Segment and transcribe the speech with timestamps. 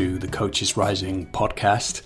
[0.00, 2.00] to the Coaches Rising podcast.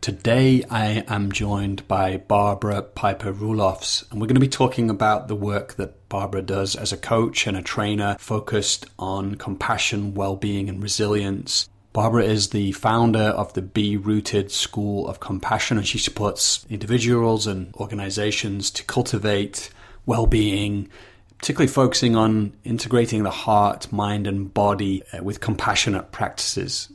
[0.00, 5.28] Today I am joined by Barbara Piper Roelofs, and we're going to be talking about
[5.28, 10.36] the work that Barbara does as a coach and a trainer focused on compassion, well
[10.36, 11.68] being, and resilience.
[11.92, 17.46] Barbara is the founder of the Be Rooted School of Compassion, and she supports individuals
[17.46, 19.68] and organizations to cultivate
[20.06, 20.88] well being
[21.36, 26.88] particularly focusing on integrating the heart, mind, and body uh, with compassionate practices.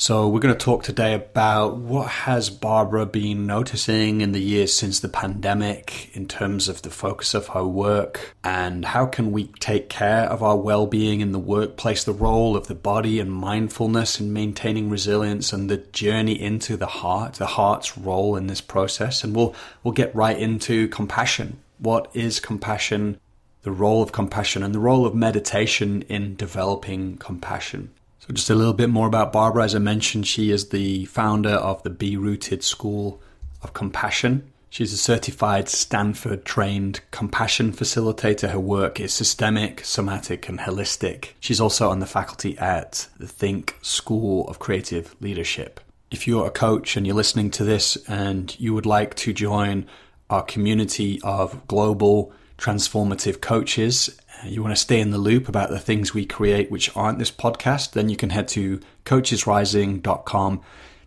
[0.00, 4.72] So we're going to talk today about what has Barbara been noticing in the years
[4.72, 9.48] since the pandemic in terms of the focus of her work and how can we
[9.60, 14.18] take care of our well-being in the workplace, the role of the body and mindfulness
[14.18, 19.22] in maintaining resilience and the journey into the heart, the heart's role in this process.
[19.22, 19.54] And we'll
[19.84, 21.58] we'll get right into compassion.
[21.76, 23.20] What is compassion?
[23.62, 27.90] the role of compassion and the role of meditation in developing compassion.
[28.32, 29.64] Just a little bit more about Barbara.
[29.64, 33.20] As I mentioned, she is the founder of the Be Rooted School
[33.62, 34.52] of Compassion.
[34.68, 38.50] She's a certified Stanford trained compassion facilitator.
[38.50, 41.30] Her work is systemic, somatic, and holistic.
[41.40, 45.80] She's also on the faculty at the THNK School of Creative Leadership.
[46.12, 49.86] If you're a coach and you're listening to this and you would like to join
[50.28, 55.78] our community of global transformative coaches, you want to stay in the loop about the
[55.78, 60.60] things we create which aren't this podcast, then you can head to coachesrising.com.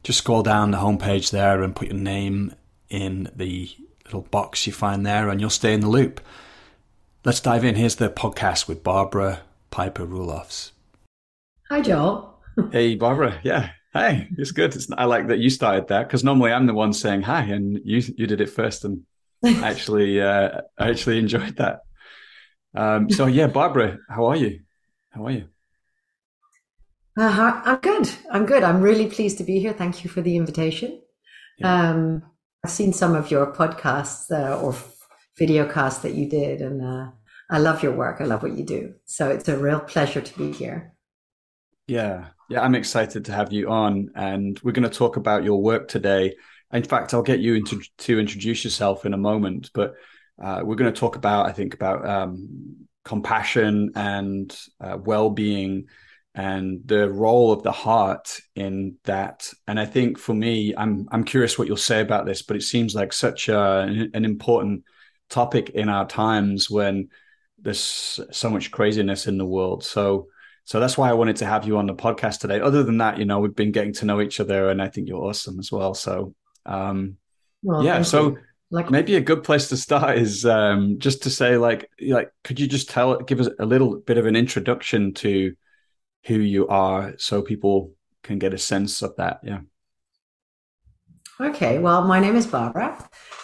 [0.03, 2.53] Just scroll down the homepage there and put your name
[2.89, 3.69] in the
[4.05, 6.21] little box you find there, and you'll stay in the loop.
[7.25, 7.75] Let's dive in.
[7.75, 10.71] Here's the podcast with Barbara Piper Roelofs.
[11.69, 12.37] Hi, Joel.
[12.71, 13.39] hey, Barbara.
[13.43, 13.69] Yeah.
[13.93, 14.75] Hey, it's good.
[14.75, 17.79] It's, I like that you started that because normally I'm the one saying hi, and
[17.83, 19.03] you you did it first, and
[19.45, 21.83] actually, uh, I actually enjoyed that.
[22.75, 24.61] Um, so yeah, Barbara, how are you?
[25.11, 25.47] How are you?
[27.17, 28.09] Uh, I'm good.
[28.31, 28.63] I'm good.
[28.63, 29.73] I'm really pleased to be here.
[29.73, 31.01] Thank you for the invitation.
[31.59, 31.89] Yeah.
[31.89, 32.23] Um,
[32.65, 34.75] I've seen some of your podcasts uh, or
[35.37, 37.11] video casts that you did, and uh,
[37.51, 38.19] I love your work.
[38.19, 38.95] I love what you do.
[39.05, 40.93] So it's a real pleasure to be here.
[41.87, 45.61] Yeah, yeah, I'm excited to have you on, and we're going to talk about your
[45.61, 46.35] work today.
[46.71, 49.93] In fact, I'll get you into, to introduce yourself in a moment, but
[50.41, 55.85] uh, we're going to talk about, I think, about um, compassion and uh, well-being
[56.35, 59.51] and the role of the heart in that.
[59.67, 62.63] And I think for me, I'm I'm curious what you'll say about this, but it
[62.63, 63.81] seems like such a,
[64.13, 64.83] an important
[65.29, 67.09] topic in our times when
[67.59, 69.83] there's so much craziness in the world.
[69.83, 70.27] So
[70.65, 72.59] so that's why I wanted to have you on the podcast today.
[72.59, 75.07] Other than that, you know, we've been getting to know each other, and I think
[75.07, 75.93] you're awesome as well.
[75.93, 76.33] So
[76.65, 77.17] um,
[77.61, 78.37] well, yeah, so
[78.71, 82.59] like maybe a good place to start is um, just to say, like, like, could
[82.59, 85.55] you just tell, give us a little bit of an introduction to
[86.25, 87.91] who you are, so people
[88.23, 89.41] can get a sense of that?
[89.43, 89.59] Yeah.
[91.39, 92.97] Okay, well, my name is Barbara,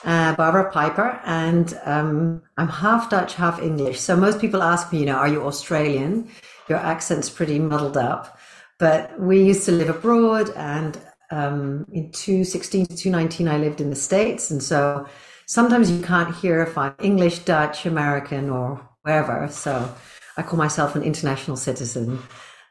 [0.05, 3.99] uh, Barbara Piper, and um, I'm half Dutch, half English.
[3.99, 6.29] So most people ask me, you know, are you Australian?
[6.67, 8.37] Your accent's pretty muddled up.
[8.77, 13.89] But we used to live abroad, and um, in 2016 to 2019, I lived in
[13.89, 14.51] the States.
[14.51, 15.07] And so
[15.45, 19.47] sometimes you can't hear if I'm English, Dutch, American, or wherever.
[19.49, 19.93] So
[20.37, 22.19] I call myself an international citizen.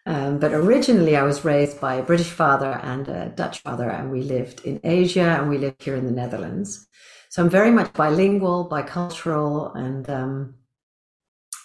[0.07, 4.11] Um, but originally, I was raised by a British father and a Dutch father, and
[4.11, 6.87] we lived in Asia and we lived here in the Netherlands.
[7.29, 10.55] So I'm very much bilingual, bicultural, and um,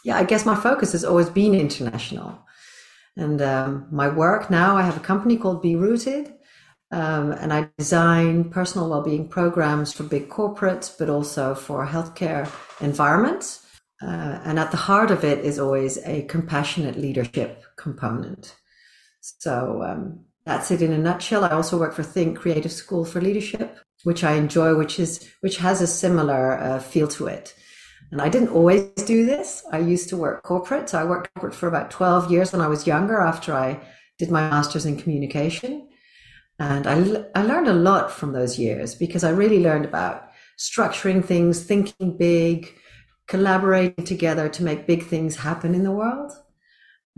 [0.03, 2.37] yeah, I guess my focus has always been international.
[3.15, 6.33] And um, my work now, I have a company called Be Rooted,
[6.91, 12.49] um, and I design personal well-being programs for big corporates, but also for healthcare
[12.81, 13.65] environments.
[14.01, 18.55] Uh, and at the heart of it is always a compassionate leadership component.
[19.21, 21.45] So um, that's it in a nutshell.
[21.45, 25.57] I also work for THNK Creative School for Leadership, which I enjoy, which is which
[25.57, 27.55] has a similar uh, feel to it.
[28.11, 29.63] And I didn't always do this.
[29.71, 30.89] I used to work corporate.
[30.89, 33.79] So I worked corporate for about 12 years when I was younger after I
[34.19, 35.87] did my master's in communication.
[36.59, 41.25] And I, I learned a lot from those years because I really learned about structuring
[41.25, 42.73] things, thinking big,
[43.27, 46.31] collaborating together to make big things happen in the world.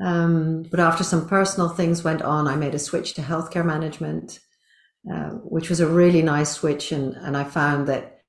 [0.02, 4.40] Um, but after some personal things went on, I made a switch to healthcare management,
[5.12, 6.92] uh, which was a really nice switch.
[6.92, 8.20] And, and I found that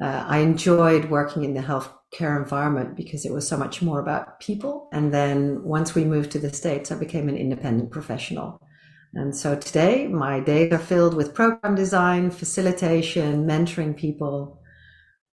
[0.00, 4.40] uh, I enjoyed working in the healthcare environment because it was so much more about
[4.40, 4.88] people.
[4.92, 8.60] And then once we moved to the States, I became an independent professional.
[9.16, 14.60] And so today, my days are filled with program design, facilitation, mentoring people.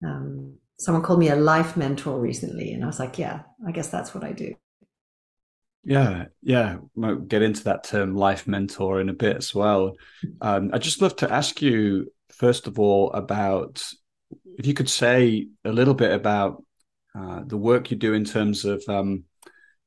[0.05, 3.88] Um, someone called me a life mentor recently, and I was like, yeah, I guess
[3.88, 4.55] that's what I do.
[5.82, 6.77] Yeah, yeah.
[6.94, 9.97] We'll get into that term life mentor in a bit as well.
[10.43, 13.82] Um, I'd just love to ask you, first of all, about
[14.59, 16.62] if you could say a little bit about
[17.19, 19.25] uh, the work you do in terms of um,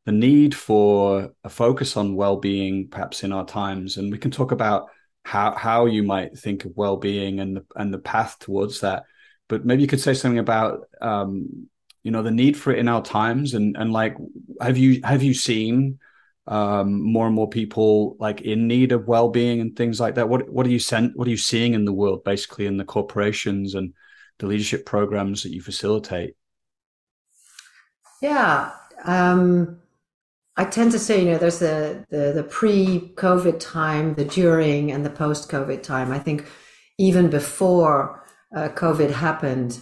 [0.06, 4.52] the need for a focus on well-being, perhaps in our times, and we can talk
[4.52, 4.90] about
[5.24, 9.04] how how you might think of well-being and the and the path towards that.
[9.48, 11.68] But maybe you could say something about um,
[12.04, 14.18] you know the need for it in our times, and and like
[14.62, 16.00] have you have you seen
[16.48, 20.28] um, more and more people like in need of well-being and things like that?
[20.28, 21.16] What what are you sent?
[21.16, 23.94] What are you seeing in the world, basically, in the corporations and
[24.40, 26.36] the leadership programs that you facilitate?
[28.22, 28.72] Yeah.
[29.06, 29.80] Um,
[30.56, 35.04] I tend to say, you know, there's the, the, the pre-COVID time, the during, and
[35.04, 36.12] the post-COVID time.
[36.12, 36.46] I think
[37.00, 38.24] even before
[38.56, 39.80] uh, COVID happened,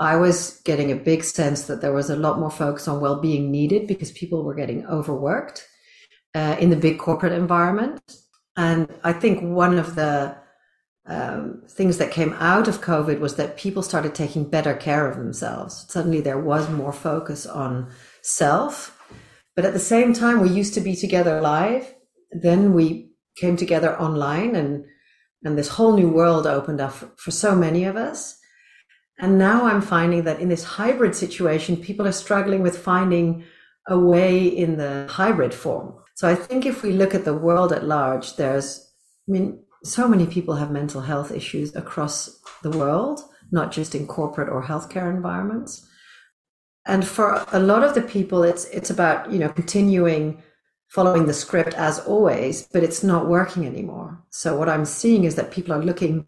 [0.00, 3.50] I was getting a big sense that there was a lot more focus on well-being
[3.50, 5.66] needed because people were getting overworked
[6.34, 8.00] uh, in the big corporate environment.
[8.56, 10.36] And I think one of the
[11.06, 15.16] um, things that came out of COVID was that people started taking better care of
[15.16, 15.86] themselves.
[15.88, 17.88] Suddenly, there was more focus on
[18.22, 18.95] self
[19.56, 21.94] but at the same time, we used to be together live.
[22.30, 24.84] Then we came together online and,
[25.42, 28.38] and this whole new world opened up for, for so many of us.
[29.18, 33.44] And now I'm finding that in this hybrid situation, people are struggling with finding
[33.88, 35.94] a way in the hybrid form.
[36.14, 38.92] So I think if we look at the world at large, there's,
[39.26, 43.20] I mean, so many people have mental health issues across the world,
[43.52, 45.86] not just in corporate or healthcare environments
[46.86, 50.42] and for a lot of the people it's it's about you know continuing
[50.88, 54.22] following the script as always but it's not working anymore.
[54.30, 56.26] So what i'm seeing is that people are looking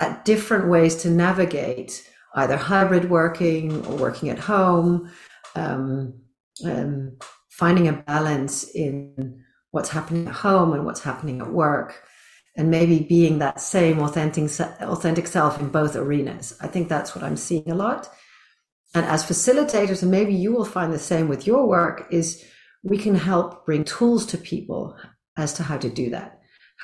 [0.00, 5.10] at different ways to navigate either hybrid working or working at home
[5.56, 6.14] um,
[6.64, 7.16] um,
[7.48, 12.02] finding a balance in what's happening at home and what's happening at work
[12.56, 14.50] and maybe being that same authentic
[14.80, 16.56] authentic self in both arenas.
[16.60, 18.08] I think that's what i'm seeing a lot
[18.94, 22.44] and as facilitators, and maybe you will find the same with your work, is
[22.82, 24.96] we can help bring tools to people
[25.36, 26.40] as to how to do that.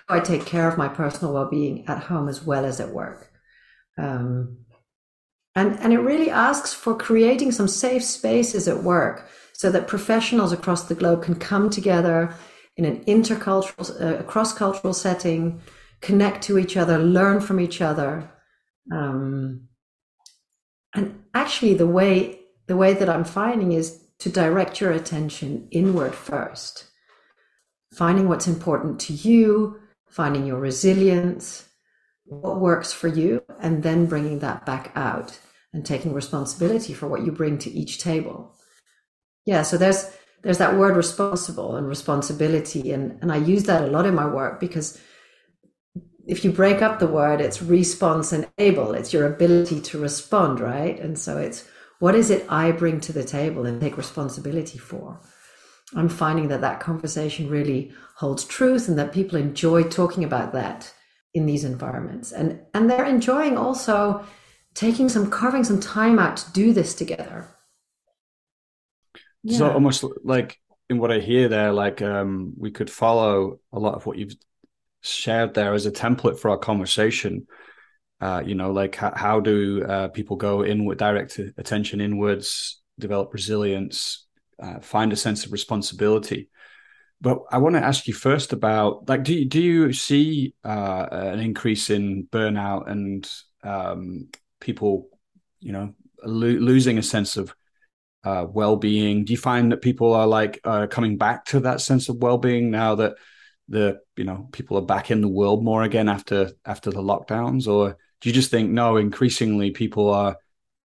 [0.06, 3.30] How I take care of my personal well-being at home as well as at work.
[3.98, 4.58] Um,
[5.54, 10.52] and, and it really asks for creating some safe spaces at work so that professionals
[10.52, 12.34] across the globe can come together
[12.76, 15.62] in an intercultural, uh, cross-cultural setting,
[16.02, 18.30] connect to each other, learn from each other.
[18.92, 19.68] Um,
[20.96, 26.14] and actually, the way the way that I'm finding is to direct your attention inward
[26.14, 26.86] first,
[27.94, 29.78] finding what's important to you,
[30.08, 31.68] finding your resilience,
[32.24, 35.38] what works for you, and then bringing that back out
[35.72, 38.56] and taking responsibility for what you bring to each table.
[39.44, 40.10] Yeah, so there's
[40.42, 44.26] there's that word responsible and responsibility, and and I use that a lot in my
[44.26, 44.98] work because
[46.26, 48.94] if you break up the word, it's response and able.
[48.94, 50.98] It's your ability to respond, right?
[50.98, 51.68] And so it's
[52.00, 55.20] what is it I bring to the table and take responsibility for?
[55.94, 60.92] I'm finding that that conversation really holds truth and that people enjoy talking about that
[61.32, 62.32] in these environments.
[62.32, 64.26] And, and they're enjoying also
[64.74, 67.48] taking some, carving some time out to do this together.
[69.44, 69.58] Yeah.
[69.58, 70.58] So almost like
[70.90, 74.34] in what I hear there, like um, we could follow a lot of what you've
[75.08, 77.46] shared there as a template for our conversation.
[78.20, 83.32] Uh, you know, like how, how do uh, people go inward, direct attention inwards, develop
[83.34, 84.26] resilience,
[84.62, 86.48] uh, find a sense of responsibility.
[87.20, 91.06] But I want to ask you first about like, do you, do you see uh,
[91.10, 93.30] an increase in burnout and
[93.62, 94.28] um,
[94.60, 95.08] people,
[95.60, 95.94] you know,
[96.24, 97.54] lo- losing a sense of
[98.24, 99.24] uh, well-being?
[99.24, 102.94] Do you find that people are like coming back to that sense of well-being now
[102.96, 103.16] that
[103.68, 107.66] the you know people are back in the world more again after after the lockdowns?
[107.66, 110.36] Or do you just think no increasingly people are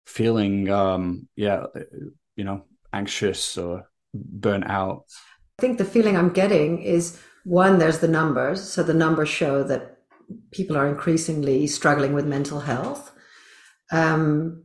[0.06, 1.66] feeling um yeah
[2.36, 5.06] you know anxious or burnt out?
[5.60, 8.62] I think the feeling i'm getting is one there's the numbers.
[8.62, 9.98] So the numbers show that
[10.52, 13.12] people are increasingly struggling with mental health.
[13.92, 14.64] Um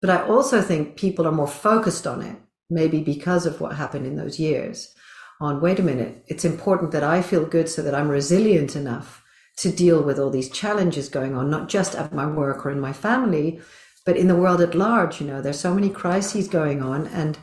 [0.00, 2.36] but i also think people are more focused on it
[2.70, 4.94] maybe because of what happened in those years
[5.40, 9.22] on wait a minute, it's important that I feel good so that I'm resilient enough
[9.58, 12.80] to deal with all these challenges going on, not just at my work or in
[12.80, 13.60] my family,
[14.04, 15.20] but in the world at large.
[15.20, 17.38] You know, there's so many crises going on, and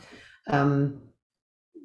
[0.48, 1.02] um,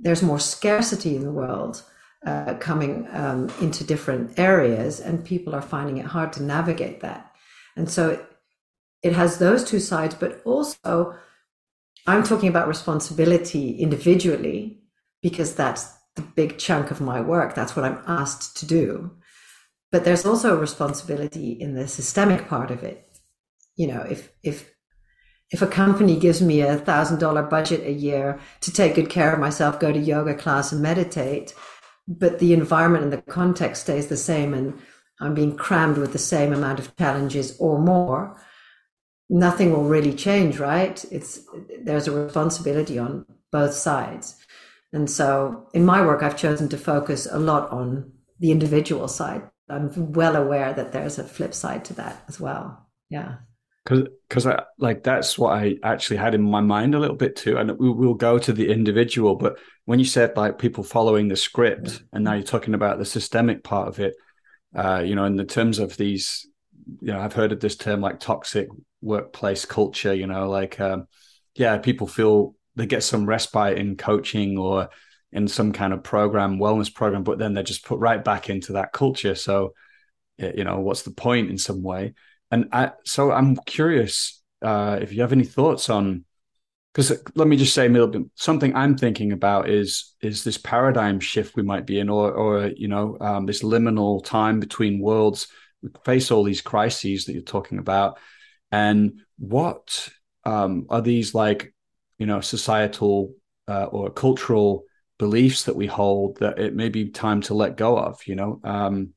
[0.02, 1.84] there's more scarcity in the world
[2.26, 7.32] uh, coming um, into different areas, and people are finding it hard to navigate that.
[7.76, 8.26] And so it,
[9.04, 11.16] it has those two sides, but also
[12.08, 14.82] I'm talking about responsibility individually
[15.22, 17.56] because that's the big chunk of my work.
[17.56, 19.12] That's what I'm asked to do.
[19.92, 23.06] But there's also a responsibility in the systemic part of it.
[23.76, 24.72] You know, if if
[25.52, 29.34] if a company gives me a thousand dollar budget a year to take good care
[29.34, 31.54] of myself, go to yoga class and meditate,
[32.08, 34.80] but the environment and the context stays the same and
[35.20, 38.40] I'm being crammed with the same amount of challenges or more,
[39.30, 41.04] nothing will really change, right?
[41.12, 41.42] It's
[41.84, 44.36] there's a responsibility on both sides.
[44.92, 49.44] And so in my work, I've chosen to focus a lot on the individual side.
[49.70, 52.90] I'm well aware that there's a flip side to that as well.
[53.10, 53.36] Yeah.
[53.84, 57.36] Because, because I like that's what I actually had in my mind a little bit
[57.36, 59.36] too, and we will go to the individual.
[59.36, 63.06] But when you said like people following the script, and now you're talking about the
[63.06, 64.16] systemic part of it,
[64.76, 66.48] uh, you know, in the terms of these,
[67.02, 68.68] you know, I've heard of this term like toxic
[69.02, 70.14] workplace culture.
[70.14, 71.08] You know, like um,
[71.56, 74.90] yeah, people feel they get some respite in coaching or
[75.32, 78.74] in some kind of program, wellness program, but then they're just put right back into
[78.74, 79.36] that culture.
[79.36, 79.74] So,
[80.38, 82.14] you know, what's the point in some way?
[82.50, 86.26] And I, so I'm curious uh, if you have any thoughts on,
[86.92, 90.58] because let me just say a little bit, something I'm thinking about is is this
[90.58, 95.00] paradigm shift we might be in, or or you know, um, this liminal time between
[95.00, 95.48] worlds.
[95.84, 98.18] We face all these crises that you're talking about,
[98.72, 100.10] and what
[100.46, 101.74] um, are these like
[102.20, 103.34] you know societal
[103.68, 104.84] uh, or cultural
[105.18, 108.60] beliefs that we hold that it may be time to let go of you know?
[108.64, 109.14] Um,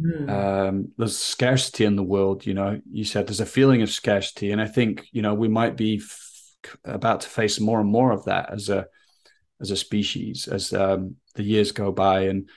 [0.00, 0.30] mm.
[0.30, 2.80] um, there's scarcity in the world you know?
[2.90, 5.96] You said there's a feeling of scarcity and i think you know we might be
[5.96, 8.86] f- about to face more and more of that as a
[9.60, 12.48] as a species as um, the years go by and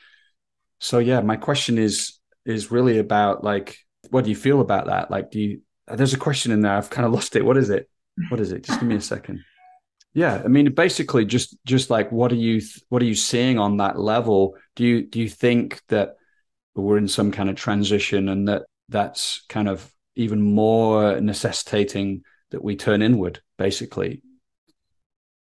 [0.80, 3.78] so yeah my question is is really about like
[4.12, 5.10] what do you feel about that?
[5.10, 7.46] Like do you there's a question in there i've kind of lost it.
[7.46, 7.90] What is it?
[8.30, 8.64] What is it?
[8.64, 9.44] Just give me a second
[10.16, 13.78] yeah, I mean, basically, just just like what are you what are you seeing on
[13.78, 14.56] that level?
[14.78, 16.16] Do you do you think that
[16.74, 22.64] we're in some kind of transition, and that that's kind of even more necessitating that
[22.64, 24.22] we turn inward, basically?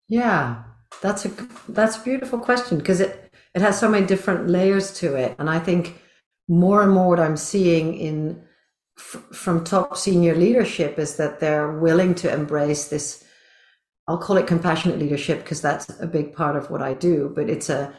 [0.08, 0.64] Yeah,
[1.02, 1.32] that's a
[1.68, 5.50] that's a beautiful question because it it has so many different layers to it, and
[5.50, 6.02] I think
[6.48, 8.42] more and more what I'm seeing in
[8.98, 13.21] f- from top senior leadership is that they're willing to embrace this
[14.08, 17.50] I'll call it compassionate leadership because that's a big part of what I do, but
[17.50, 17.94] it's a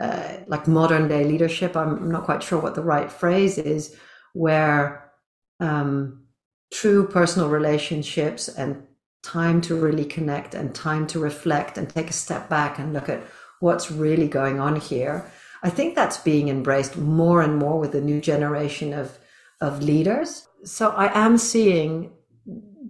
[0.00, 1.76] uh, like modern day leadership.
[1.76, 3.96] I'm not quite sure what the right phrase is,
[4.32, 5.12] where
[5.60, 6.24] um,
[6.72, 8.82] true personal relationships and
[9.22, 13.08] time to really connect and time to reflect and take a step back and look
[13.08, 13.22] at
[13.60, 15.30] what's really going on here.
[15.62, 19.18] I think that's being embraced more and more with the new generation of
[19.60, 20.48] of leaders.
[20.64, 22.12] So I am seeing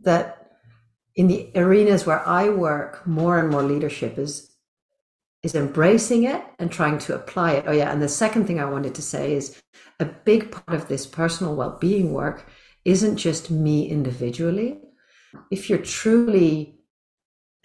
[0.03, 0.42] that
[1.15, 4.49] in the arenas where I work, more and more leadership is
[5.43, 7.65] is embracing it and trying to apply it.
[7.67, 9.61] Oh yeah, and the second thing I wanted to say is
[9.99, 12.47] a big part of this personal well-being work
[12.85, 14.79] isn't just me individually.
[15.51, 16.79] If you're truly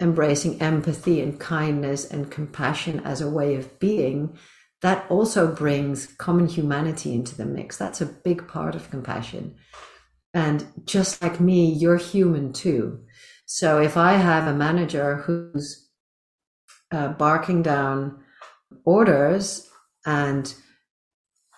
[0.01, 4.37] embracing empathy and kindness and compassion as a way of being,
[4.81, 7.77] that also brings common humanity into the mix.
[7.77, 9.55] That's a big part of compassion.
[10.33, 13.05] And just like me, you're human too.
[13.49, 15.89] So if I have a manager who's
[16.91, 18.19] uh, barking down
[18.83, 19.69] orders
[20.05, 20.53] and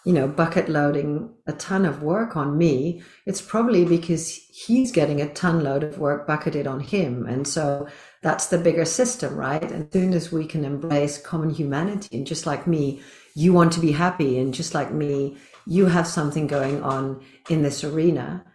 [0.06, 5.20] you know bucket loading a ton of work on me it's probably because he's getting
[5.20, 7.26] a ton load of work bucketed on him.
[7.26, 7.88] And so
[8.22, 9.64] that's the bigger system right?
[9.64, 13.02] And as soon as we can embrace common humanity and just like me
[13.36, 17.64] you want to be happy and just like me you have something going on in
[17.64, 18.46] this arena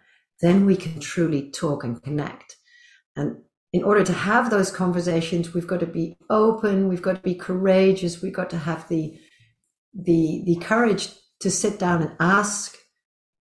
[0.41, 2.55] then we can truly talk and connect
[3.15, 3.37] and
[3.73, 7.35] in order to have those conversations, we've got to be open, we've got to be
[7.35, 9.19] courageous, we've got to have the
[9.93, 11.09] the the courage
[11.41, 12.77] to sit down and ask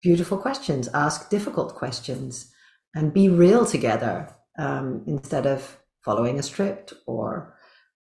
[0.01, 2.51] beautiful questions, ask difficult questions,
[2.93, 7.55] and be real together um, instead of following a script or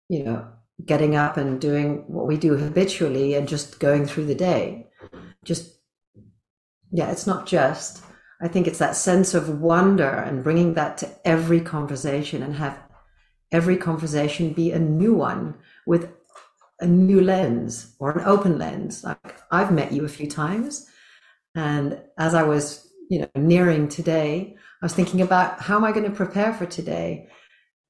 [0.09, 0.47] you know
[0.85, 4.87] getting up and doing what we do habitually and just going through the day.
[5.43, 5.79] Just
[6.91, 8.03] yeah, it's not just
[8.41, 12.77] I think it's that sense of wonder and bringing that to every conversation and have
[13.51, 16.11] every conversation be a new one with
[16.79, 19.03] a new lens or an open lens.
[19.03, 20.89] Like I've met you a few times,
[21.55, 25.93] and as I was, you know, nearing today, I was thinking about how am I
[25.93, 27.29] going to prepare for today?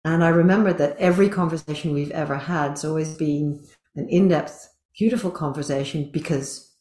[0.04, 5.32] And I remembered that every conversation we've ever had has always been an in-depth, beautiful
[5.32, 6.72] conversation because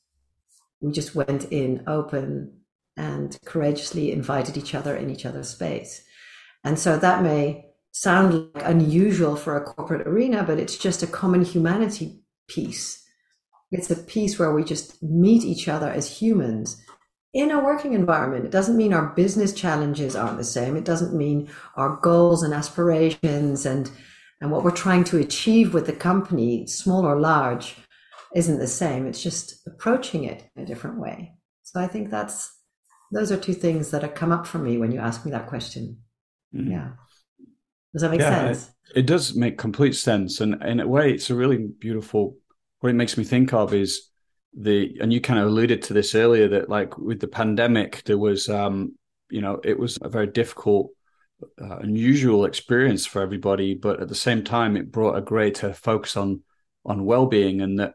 [0.83, 2.61] we just went in open
[2.96, 6.04] and courageously invited each other in each other's space.
[6.62, 11.06] And so that may sound like unusual for a corporate arena, but it's just a
[11.06, 13.02] common humanity piece.
[13.70, 16.80] It's a piece where we just meet each other as humans
[17.32, 18.44] in a working environment.
[18.44, 20.76] It doesn't mean our business challenges aren't the same.
[20.76, 23.90] It doesn't mean our goals and aspirations and
[24.40, 27.76] and what we're trying to achieve with the company, small or large,
[28.34, 29.06] isn't the same.
[29.06, 31.32] It's just approaching it in a different way.
[31.62, 32.52] So I think that's
[33.14, 35.47] those are two things that have come up for me when you ask me that
[35.47, 35.99] question.
[36.54, 36.73] Mm-hmm.
[36.73, 36.90] Yeah.
[37.92, 38.71] Does that make yeah, sense?
[38.94, 40.40] It, it does make complete sense.
[40.40, 42.37] And in a way, it's a really beautiful
[42.85, 44.11] what it makes me think of is
[44.52, 48.18] the and you kind of alluded to this earlier that like with the pandemic there
[48.18, 48.94] was um
[49.30, 50.90] you know it was a very difficult
[51.62, 56.14] uh, unusual experience for everybody but at the same time it brought a greater focus
[56.14, 56.42] on
[56.85, 57.94] on well-being and that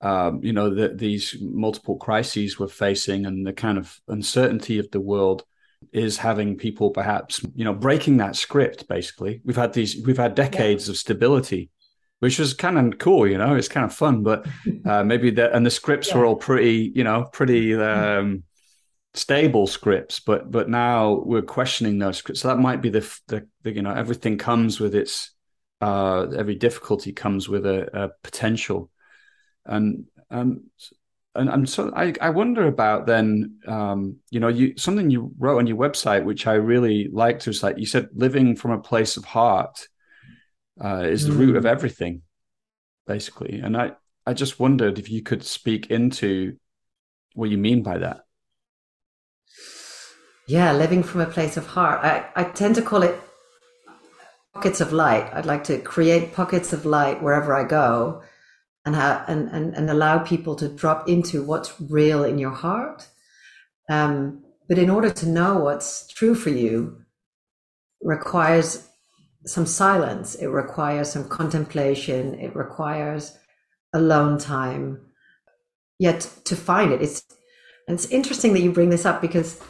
[0.00, 4.90] um, you know that these multiple crises we're facing and the kind of uncertainty of
[4.90, 5.44] the world
[5.92, 10.34] is having people perhaps you know breaking that script basically we've had these we've had
[10.34, 10.92] decades yeah.
[10.92, 11.70] of stability
[12.20, 14.46] which was kind of cool you know it's kind of fun but
[14.84, 16.18] uh, maybe the and the scripts yeah.
[16.18, 18.42] were all pretty you know pretty um,
[19.14, 23.46] stable scripts but but now we're questioning those scripts so that might be the, the,
[23.62, 25.32] the you know everything comes with its
[25.80, 28.90] uh, every difficulty comes with a, a potential
[29.66, 30.62] and um
[31.36, 35.58] and I'm so I, I wonder about then um, you know you something you wrote
[35.58, 39.16] on your website which I really liked was like you said living from a place
[39.16, 39.86] of heart
[40.82, 41.38] uh, is the mm.
[41.38, 41.68] root of hmm.
[41.68, 42.22] everything
[43.06, 43.92] basically and I
[44.26, 46.56] I just wondered if you could speak into
[47.34, 48.24] what you mean by that
[50.46, 53.18] yeah living from a place of heart I, I tend to call it
[54.54, 58.22] pockets of light I'd like to create pockets of light wherever I go
[58.86, 63.06] and, and, and, and allow people to drop into what's real in your heart.
[63.90, 67.02] Um, but in order to know what's true for you
[68.00, 68.88] requires
[69.46, 70.34] some silence.
[70.34, 72.34] It requires some contemplation.
[72.34, 73.36] It requires
[73.92, 75.00] alone time.
[75.98, 77.22] Yet to find it, it's
[77.88, 79.60] it's interesting that you bring this up because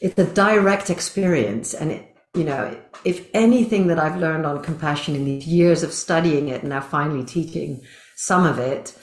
[0.00, 5.14] it's a direct experience, and it, you know, if anything that I've learned on compassion
[5.14, 7.80] in these years of studying it and now finally teaching
[8.16, 8.96] some of it,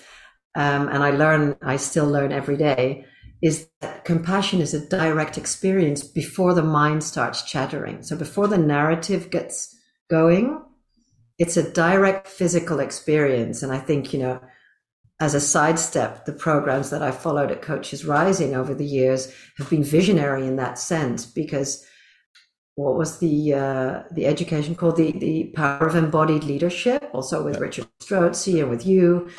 [0.55, 3.05] um, and I learn, I still learn every day,
[3.41, 8.03] is that compassion is a direct experience before the mind starts chattering.
[8.03, 9.75] So before the narrative gets
[10.09, 10.61] going,
[11.39, 13.63] it's a direct physical experience.
[13.63, 14.39] And I think, you know,
[15.19, 19.69] as a sidestep, the programs that I followed at Coaches Rising over the years have
[19.69, 21.85] been visionary in that sense because
[22.75, 24.97] what was the uh, the education called?
[24.97, 29.29] The the power of embodied leadership also with Richard Strozzi and with you.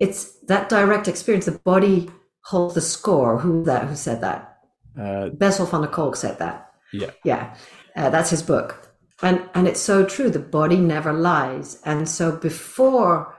[0.00, 2.10] It's that direct experience the body
[2.44, 3.38] holds the score.
[3.38, 4.58] Who that who said that?
[4.98, 6.72] Uh, Bessel van der Kolk said that.
[6.92, 7.10] Yeah.
[7.24, 7.56] Yeah.
[7.96, 8.90] Uh, that's his book.
[9.22, 11.80] And and it's so true the body never lies.
[11.84, 13.34] And so before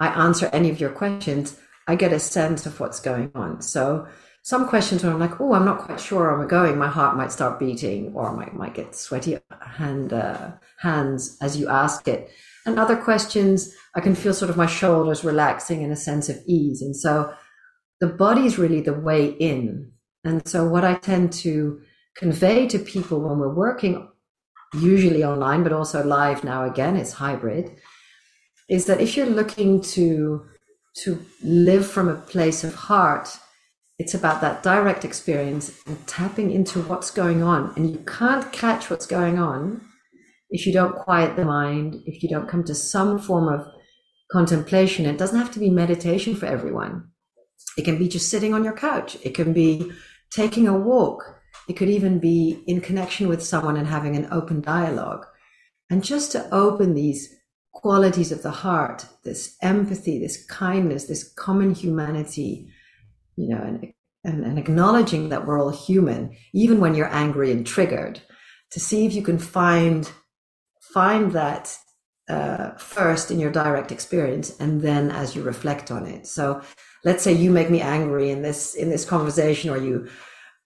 [0.00, 3.62] i answer any of your questions i get a sense of what's going on.
[3.62, 4.06] So
[4.44, 6.76] some questions where I'm like, oh, I'm not quite sure where I'm going.
[6.76, 11.56] My heart might start beating, or I might, might get sweaty hand uh, hands as
[11.56, 12.30] you ask it.
[12.66, 16.42] And other questions, I can feel sort of my shoulders relaxing in a sense of
[16.46, 16.82] ease.
[16.82, 17.32] And so
[18.00, 19.90] the body is really the way in.
[20.24, 21.80] And so what I tend to
[22.14, 24.10] convey to people when we're working,
[24.74, 27.78] usually online, but also live now again, it's hybrid,
[28.68, 30.44] is that if you're looking to
[30.96, 33.38] to live from a place of heart
[34.04, 37.72] it's about that direct experience and tapping into what's going on.
[37.74, 39.80] And you can't catch what's going on
[40.50, 43.66] if you don't quiet the mind, if you don't come to some form of
[44.30, 45.06] contemplation.
[45.06, 47.08] It doesn't have to be meditation for everyone.
[47.78, 49.16] It can be just sitting on your couch.
[49.22, 49.90] It can be
[50.30, 51.24] taking a walk.
[51.66, 55.24] It could even be in connection with someone and having an open dialogue.
[55.88, 57.34] And just to open these
[57.72, 62.68] qualities of the heart, this empathy, this kindness, this common humanity,
[63.36, 63.92] you know, and,
[64.24, 68.20] and, and acknowledging that we're all human, even when you're angry and triggered,
[68.70, 70.10] to see if you can find
[70.80, 71.76] find that
[72.28, 76.26] uh, first in your direct experience, and then as you reflect on it.
[76.26, 76.62] So,
[77.04, 80.08] let's say you make me angry in this in this conversation, or you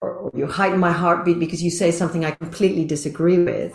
[0.01, 3.75] or you heighten my heartbeat because you say something I completely disagree with.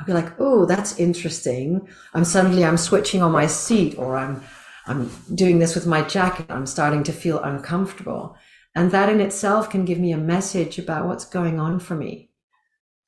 [0.00, 1.88] I'll be like, oh, that's interesting.
[2.14, 4.42] I'm suddenly I'm switching on my seat, or I'm
[4.86, 6.46] I'm doing this with my jacket.
[6.50, 8.36] I'm starting to feel uncomfortable.
[8.74, 12.30] And that in itself can give me a message about what's going on for me.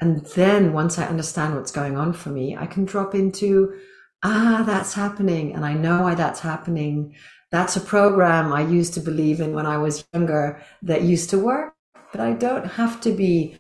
[0.01, 3.75] And then once I understand what's going on for me, I can drop into,
[4.23, 5.55] ah, that's happening.
[5.55, 7.15] And I know why that's happening.
[7.51, 11.39] That's a program I used to believe in when I was younger that used to
[11.39, 11.75] work,
[12.13, 13.59] but I don't have to be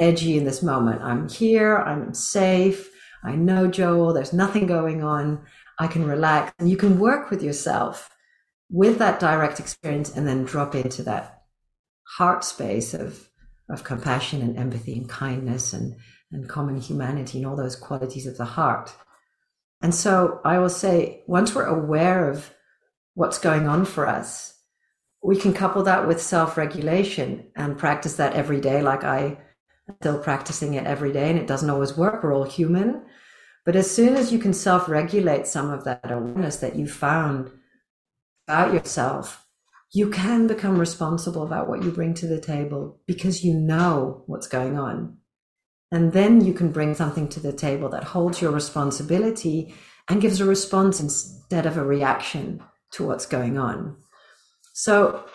[0.00, 1.02] edgy in this moment.
[1.02, 1.76] I'm here.
[1.76, 2.90] I'm safe.
[3.24, 5.44] I know Joel, there's nothing going on.
[5.78, 6.52] I can relax.
[6.58, 8.10] And you can work with yourself
[8.70, 11.42] with that direct experience and then drop into that
[12.16, 13.28] heart space of,
[13.70, 15.96] of compassion and empathy and kindness and,
[16.32, 18.94] and common humanity and all those qualities of the heart.
[19.80, 22.52] And so I will say, once we're aware of
[23.14, 24.54] what's going on for us,
[25.22, 29.38] we can couple that with self regulation and practice that every day, like I
[30.00, 32.22] still practicing it every day, and it doesn't always work.
[32.22, 33.02] We're all human.
[33.68, 37.50] But as soon as you can self regulate some of that awareness that you found
[38.46, 39.44] about yourself,
[39.92, 44.46] you can become responsible about what you bring to the table because you know what's
[44.46, 45.18] going on.
[45.92, 49.74] And then you can bring something to the table that holds your responsibility
[50.08, 53.98] and gives a response instead of a reaction to what's going on.
[54.72, 55.26] So,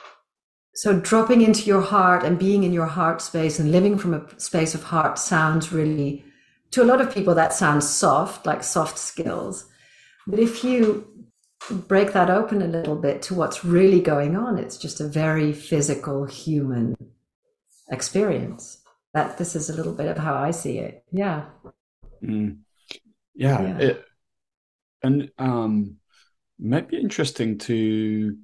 [0.73, 4.39] so dropping into your heart and being in your heart space and living from a
[4.39, 6.25] space of heart sounds really,
[6.73, 9.65] to a lot of people, that sounds soft, like soft skills.
[10.25, 11.07] But if you
[11.69, 15.53] break that open a little bit to what's really going on, it's just a very
[15.53, 16.95] physical human
[17.91, 18.79] experience.
[19.13, 21.03] That this is a little bit of how I see it.
[21.11, 21.45] Yeah.
[22.23, 22.61] Mm.
[23.35, 23.61] Yeah.
[23.61, 23.77] yeah.
[23.77, 24.05] It,
[25.03, 25.97] and um,
[26.59, 28.35] might be interesting to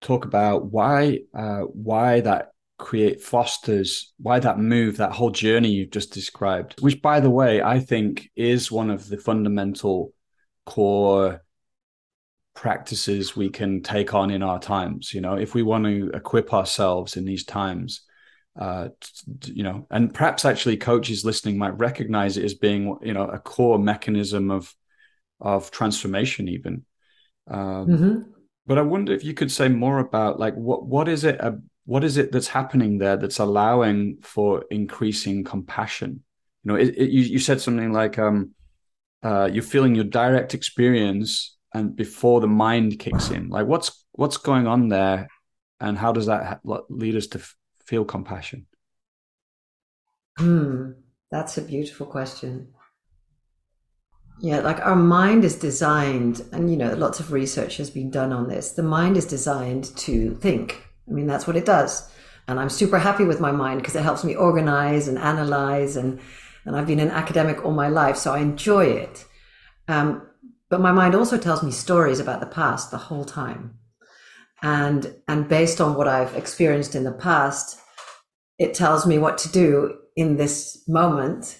[0.00, 5.90] talk about why uh, why that create fosters why that move that whole journey you've
[5.90, 10.12] just described which by the way i think is one of the fundamental
[10.66, 11.40] core
[12.54, 15.34] practices we can take on in our times you know?
[15.34, 18.02] If we want to equip ourselves in these times
[18.58, 18.88] uh
[19.46, 23.38] you know and perhaps actually coaches listening might recognize it as being you know a
[23.40, 24.72] core mechanism of
[25.40, 26.84] of transformation even.
[27.46, 28.18] Um, mm-hmm.
[28.66, 31.52] but I wonder if you could say more about like what what is it uh,
[31.86, 36.22] what is it that's happening there that's allowing for increasing compassion?
[36.62, 38.52] You know, it, it, you you said something like um,
[39.22, 43.48] uh, you're feeling your direct experience and before the mind kicks in.
[43.48, 45.28] Like what's what's going on there,
[45.80, 48.66] and how does that lead us to f- feel compassion?
[50.38, 50.92] Hmm,
[51.30, 52.68] that's a beautiful question.
[54.40, 58.32] Yeah, like our mind is designed, and you know, lots of research has been done
[58.32, 58.72] on this.
[58.72, 60.93] The mind is designed to think.
[61.08, 62.10] I mean, that's what it does.
[62.46, 65.96] And I'm super happy with my mind because it helps me organize and analyze.
[65.96, 66.20] And,
[66.64, 69.24] and I've been an academic all my life, so I enjoy it.
[69.88, 70.26] Um,
[70.68, 73.78] but my mind also tells me stories about the past the whole time.
[74.62, 77.78] And, and based on what I've experienced in the past,
[78.58, 81.58] it tells me what to do in this moment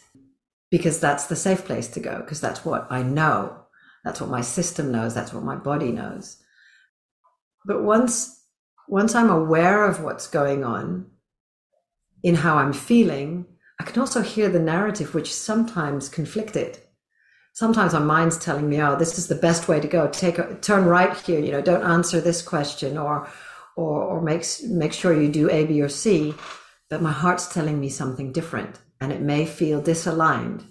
[0.71, 3.65] because that's the safe place to go because that's what I know.
[4.05, 5.15] That's what my system knows.
[5.15, 6.43] That's what my body knows.
[7.65, 8.44] But once,
[8.89, 11.11] once I'm aware of what's going on
[12.23, 13.47] in how I'm feeling,
[13.81, 16.79] I can also hear the narrative, which sometimes conflicted.
[17.53, 20.09] Sometimes my mind's telling me, "Oh, this is the best way to go.
[20.09, 21.41] Take a turn right here.
[21.41, 23.29] You know, don't answer this question, or,
[23.77, 26.35] or, or make make sure you do A, B, or C."
[26.91, 30.65] But my heart's telling me something different and it may feel disaligned.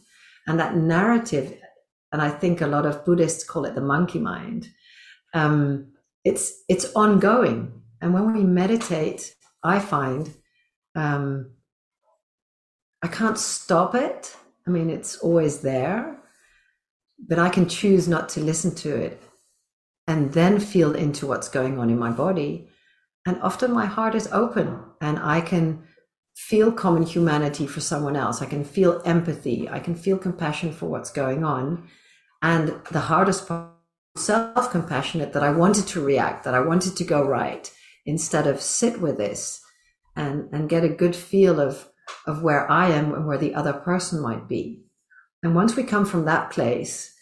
[0.47, 1.53] And that narrative,
[2.11, 4.69] and I think a lot of Buddhists call it the monkey mind,
[5.33, 5.93] um,
[6.25, 7.82] it's it's ongoing.
[8.03, 10.29] And when we meditate, I find
[10.93, 11.51] um,
[13.01, 14.35] I can't stop it.
[14.67, 16.17] I mean, it's always there,
[17.17, 19.23] but I can choose not to listen to it
[20.05, 22.67] and then feel into what's going on in my body.
[23.25, 25.83] And often my heart is open and I can
[26.35, 28.41] feel common humanity for someone else.
[28.41, 29.69] I can feel empathy.
[29.69, 31.87] I can feel compassion for what's going on.
[32.41, 33.71] And the hardest part,
[34.17, 37.71] self compassionate, that I wanted to react, that I wanted to go right
[38.05, 39.61] instead of sit with this
[40.15, 41.89] and, and get a good feel of,
[42.27, 44.83] of where I am and where the other person might be.
[45.41, 47.13] And once we come from that place,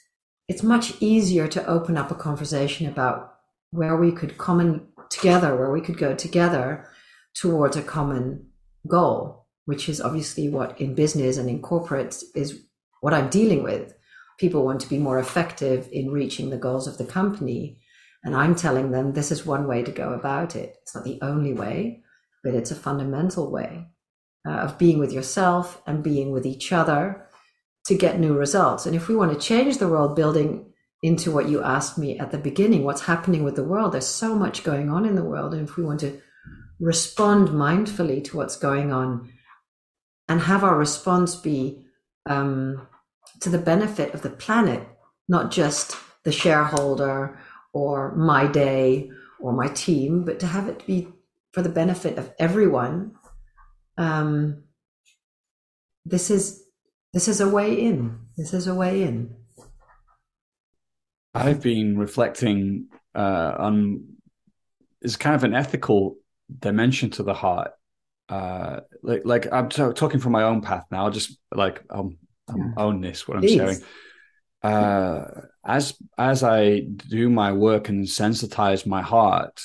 [0.47, 3.35] it's much easier to open up a conversation about
[3.71, 6.87] where we could come together, where we could go together
[7.33, 8.47] towards a common
[8.87, 12.63] goal, which is obviously what in business and in corporates is
[13.01, 13.93] what I'm dealing with.
[14.39, 17.79] People want to be more effective in reaching the goals of the company.
[18.23, 20.77] And I'm telling them this is one way to go about it.
[20.81, 22.03] It's not the only way,
[22.43, 23.88] but it's a fundamental way
[24.47, 27.25] uh, of being with yourself and being with each other
[27.86, 28.86] to get new results.
[28.86, 30.71] And if we want to change the world building
[31.03, 34.36] into what you asked me at the beginning, what's happening with the world, there's so
[34.36, 35.53] much going on in the world.
[35.53, 36.21] And if we want to
[36.79, 39.31] respond mindfully to what's going on
[40.27, 41.84] and have our response be
[42.27, 42.88] um,
[43.39, 44.88] to the benefit of the planet,
[45.27, 47.39] not just the shareholder
[47.73, 51.07] or my day or my team, but to have it be
[51.53, 53.13] for the benefit of everyone.
[53.97, 54.63] Um,
[56.05, 56.63] this is
[57.13, 58.19] this is a way in.
[58.38, 59.36] This is a way in.
[61.34, 64.05] I've been reflecting uh, on
[65.01, 66.17] is kind of an ethical
[66.60, 67.71] dimension to the heart.
[68.29, 71.05] Uh, like, like I'm t- talking from my own path now.
[71.05, 72.17] I'll just like um,
[72.55, 72.71] yeah.
[72.77, 73.55] own this what I'm Please.
[73.55, 73.79] sharing.
[74.63, 75.26] Uh,
[75.65, 79.62] as as I do my work and sensitize my heart,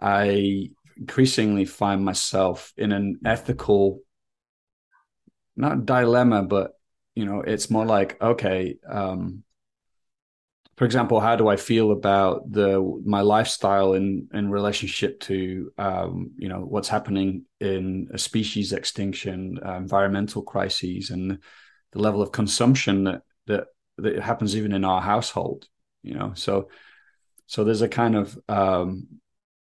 [0.00, 4.00] I increasingly find myself in an ethical,
[5.56, 6.72] not dilemma, but
[7.14, 9.44] you know, it's more like okay, um,
[10.76, 16.30] for example, how do I feel about the my lifestyle in in relationship to um,
[16.36, 21.38] you know what's happening in a species extinction, uh, environmental crises, and
[21.92, 23.66] the level of consumption that that
[23.98, 25.68] that it happens even in our household.
[26.02, 26.68] You know, so
[27.46, 29.06] so there's a kind of um,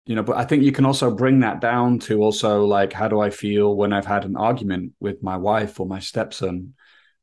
[0.06, 3.08] you know, but I think you can also bring that down to also like how
[3.08, 6.76] do I feel when I've had an argument with my wife or my stepson?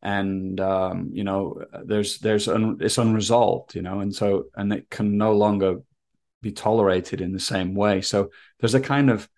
[0.03, 4.01] And um, you know there's there's un, it's unresolved you know?
[4.01, 5.81] And so and it can no longer
[6.43, 8.03] be tolerated in the same way.
[8.03, 9.29] So there's a kind of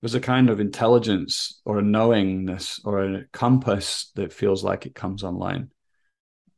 [0.00, 4.94] there's a kind of intelligence or a knowingness or a compass that feels like it
[4.94, 5.70] comes online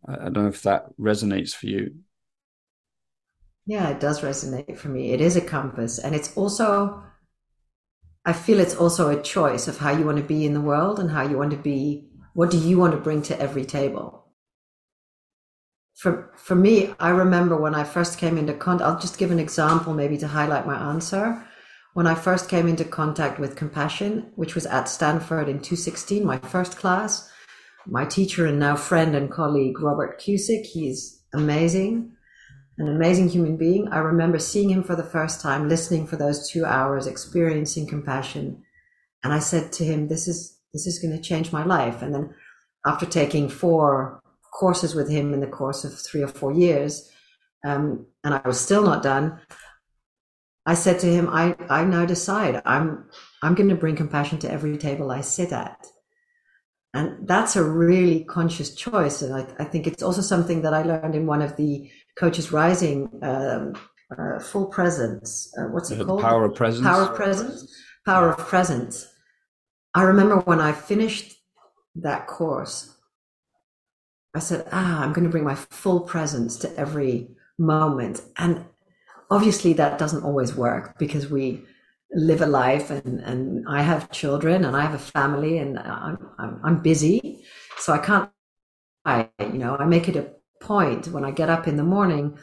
[0.08, 1.94] i, don't know if that resonates for you
[3.66, 7.02] yeah it does resonate for me it is a compass and it's also
[8.24, 10.98] i feel it's also a choice of how you want to be in the world
[10.98, 14.26] and how you want to be what do you want to bring to every table?
[15.94, 19.38] For, for me, I remember when I first came into contact, I'll just give an
[19.38, 21.46] example maybe to highlight my answer.
[21.94, 26.38] When I first came into contact with compassion, which was at Stanford in 2016, my
[26.38, 27.30] first class,
[27.86, 32.12] my teacher and now friend and colleague, Robert Cusick, he's amazing,
[32.78, 33.88] an amazing human being.
[33.88, 38.62] I remember seeing him for the first time, listening for those two hours, experiencing compassion.
[39.22, 42.02] And I said to him, this is this is going to change my life.
[42.02, 42.34] And then
[42.84, 44.20] after taking four
[44.52, 47.10] courses with him in the course of three or four years,
[47.64, 49.38] um, and I was still not done,
[50.66, 53.04] I said to him, I, I now decide I'm,
[53.42, 55.86] I'm going to bring compassion to every table I sit at.
[56.94, 59.20] And that's a really conscious choice.
[59.20, 62.52] And I, I think it's also something that I learned in one of the Coaches
[62.52, 63.74] Rising um,
[64.16, 65.52] uh, full presence.
[65.58, 66.22] Uh, what's it called?
[66.22, 66.86] Power of presence.
[66.86, 67.74] Power of presence.
[68.06, 69.08] Power of presence.
[69.94, 71.34] I remember when I finished
[71.96, 72.96] that course,
[74.34, 77.28] I said, ah, I'm going to bring my full presence to every
[77.58, 78.22] moment.
[78.36, 78.66] And
[79.30, 81.64] obviously that doesn't always work because we
[82.14, 86.18] live a life and, and I have children and I have a family and I'm,
[86.38, 87.44] I'm, I'm busy.
[87.78, 88.30] So I can't,
[89.04, 92.38] I, you know, I make it a point when I get up in the morning,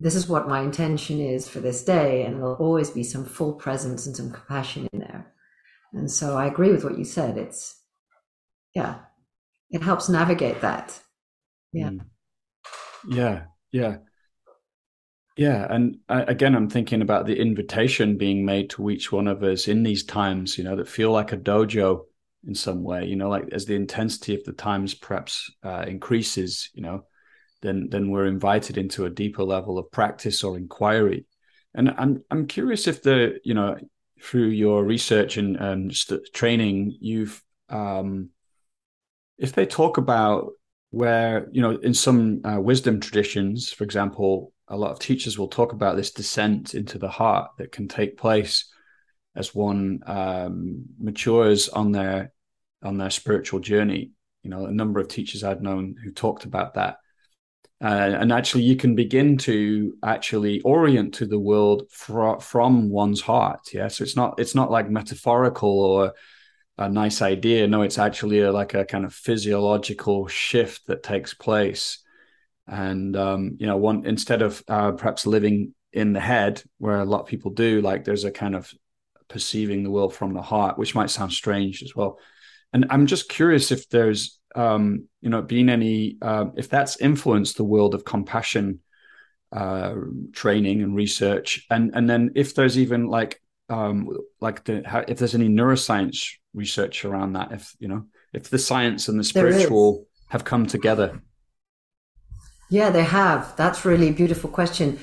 [0.00, 2.24] this is what my intention is for this day.
[2.24, 5.32] And there'll always be some full presence and some compassion in there.
[5.92, 7.36] And so I agree with what you said.
[7.36, 7.80] It's,
[8.74, 9.00] yeah,
[9.70, 10.98] it helps navigate that.
[11.72, 11.90] Yeah.
[11.90, 12.00] Mm.
[13.08, 13.44] Yeah.
[13.72, 13.96] Yeah.
[15.36, 15.66] Yeah.
[15.68, 19.66] And I, again, I'm thinking about the invitation being made to each one of us
[19.66, 22.02] in these times, you know, that feel like a dojo
[22.46, 26.70] in some way, you know, like as the intensity of the times perhaps uh, increases,
[26.74, 27.04] you know,
[27.62, 31.24] then then we're invited into a deeper level of practice or inquiry.
[31.74, 33.76] And I'm I'm curious if the you know
[34.20, 35.92] through your research and,
[36.32, 38.30] training, you've um,
[39.38, 40.52] if they talk about
[40.90, 45.48] where you know in some uh, wisdom traditions, for example, a lot of teachers will
[45.48, 48.72] talk about this descent into the heart that can take place
[49.36, 52.32] as one um, matures on their
[52.82, 54.12] on their spiritual journey.
[54.42, 56.96] You know, a number of teachers I'd known who talked about that.
[57.84, 63.20] Uh, and actually, you can begin to actually orient to the world fr- from one's
[63.20, 63.60] heart.
[63.74, 66.14] Yeah, so it's not it's not like metaphorical or
[66.78, 67.68] a nice idea.
[67.68, 72.01] No, it's actually a, like a kind of physiological shift that takes place.
[72.72, 77.04] And um, you know, one instead of uh, perhaps living in the head, where a
[77.04, 78.72] lot of people do, like there's a kind of
[79.28, 82.18] perceiving the world from the heart, which might sound strange as well.
[82.72, 87.58] And I'm just curious if there's um, you know, been any uh, if that's influenced
[87.58, 88.80] the world of compassion
[89.52, 89.94] uh,
[90.32, 94.08] training and research, and and then if there's even like um,
[94.40, 98.58] like the how, if there's any neuroscience research around that, if you know, if the
[98.58, 101.20] science and the spiritual have come together.
[102.72, 103.54] Yeah, they have.
[103.56, 104.98] That's really a beautiful question.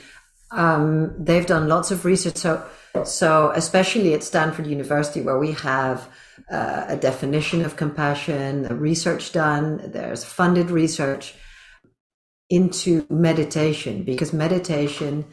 [0.50, 2.38] Um, they've done lots of research.
[2.38, 2.66] So,
[3.06, 6.10] so especially at Stanford University, where we have
[6.50, 11.36] uh, a definition of compassion, research done, there's funded research
[12.50, 15.26] into meditation because meditation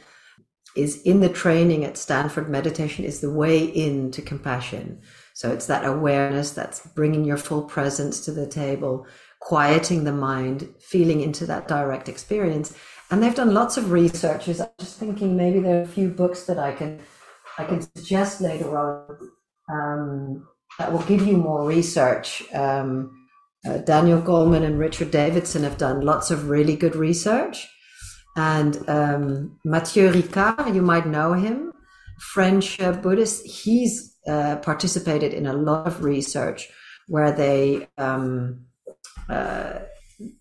[0.76, 2.50] is in the training at Stanford.
[2.50, 5.00] Meditation is the way into compassion.
[5.32, 9.06] So it's that awareness that's bringing your full presence to the table,
[9.40, 12.76] quieting the mind, feeling into that direct experience.
[13.10, 14.60] And they've done lots of researches.
[14.60, 17.00] I'm just thinking maybe there are a few books that I can
[17.58, 19.30] I can suggest later on
[19.72, 20.46] um,
[20.78, 22.42] that will give you more research.
[22.52, 23.28] Um,
[23.66, 27.66] uh, Daniel Goleman and Richard Davidson have done lots of really good research.
[28.36, 31.72] And um, Matthieu Ricard, you might know him,
[32.20, 36.68] French uh, Buddhist, he's uh, participated in a lot of research
[37.08, 38.65] where they um,
[39.28, 39.80] uh,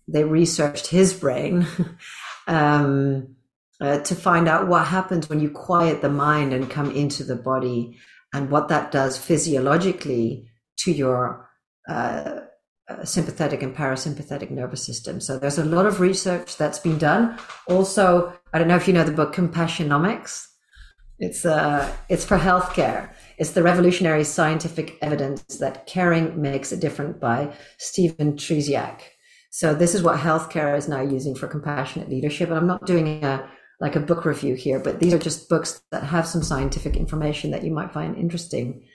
[0.08, 1.66] they researched his brain
[2.46, 3.36] um,
[3.80, 7.36] uh, to find out what happens when you quiet the mind and come into the
[7.36, 7.98] body
[8.32, 11.48] and what that does physiologically to your
[11.88, 12.40] uh,
[12.88, 15.20] uh, sympathetic and parasympathetic nervous system.
[15.20, 17.38] So there's a lot of research that's been done.
[17.66, 20.46] Also, I don't know if you know the book Compassionomics.
[21.18, 23.10] It's uh, it's for healthcare.
[23.38, 29.00] It's the revolutionary scientific evidence that caring makes a difference by Stephen Trzeciak.
[29.50, 32.50] So this is what healthcare is now using for compassionate leadership.
[32.50, 33.48] And I'm not doing a
[33.80, 37.50] like a book review here, but these are just books that have some scientific information
[37.50, 38.86] that you might find interesting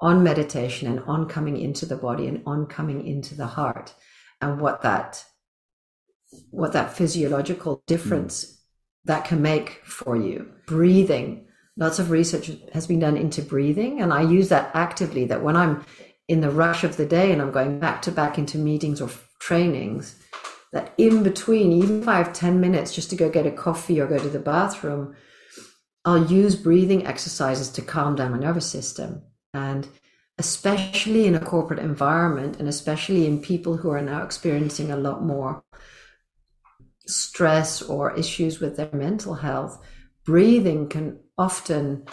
[0.00, 3.94] on meditation and on coming into the body and on coming into the heart
[4.40, 5.24] and what that
[6.50, 8.53] what that physiological difference.
[9.04, 10.50] That can make for you.
[10.66, 11.46] Breathing.
[11.76, 15.56] Lots of research has been done into breathing and i use that actively that when
[15.56, 15.84] i'm
[16.28, 19.10] in the rush of the day and i'm going back to back into meetings or
[19.40, 20.14] trainings
[20.72, 24.00] that in between even if I have 10 minutes just to go get a coffee
[24.00, 25.16] or go to the bathroom
[26.04, 29.22] i'll use breathing exercises to calm down my nervous system.
[29.52, 29.88] And
[30.38, 35.22] especially in a corporate environment and especially in people who are now experiencing a lot
[35.22, 35.63] more
[37.06, 39.82] stress or issues with their mental health,
[40.24, 42.06] breathing can often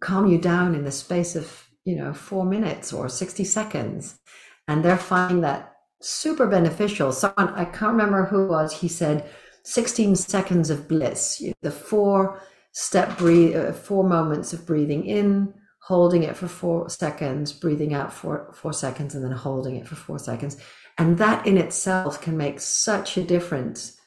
[0.00, 4.18] calm you down in the space of, you know, four minutes or 60 seconds.
[4.66, 7.12] And they're finding that super beneficial.
[7.12, 9.28] Someone, I can't remember who it was, he said
[9.64, 12.40] 16 seconds of bliss, the four
[12.72, 18.12] step breathe, uh, four moments of breathing in, holding it for four seconds, breathing out
[18.12, 20.56] for four seconds, and then holding it for four seconds.
[20.96, 23.97] And that in itself can make such a difference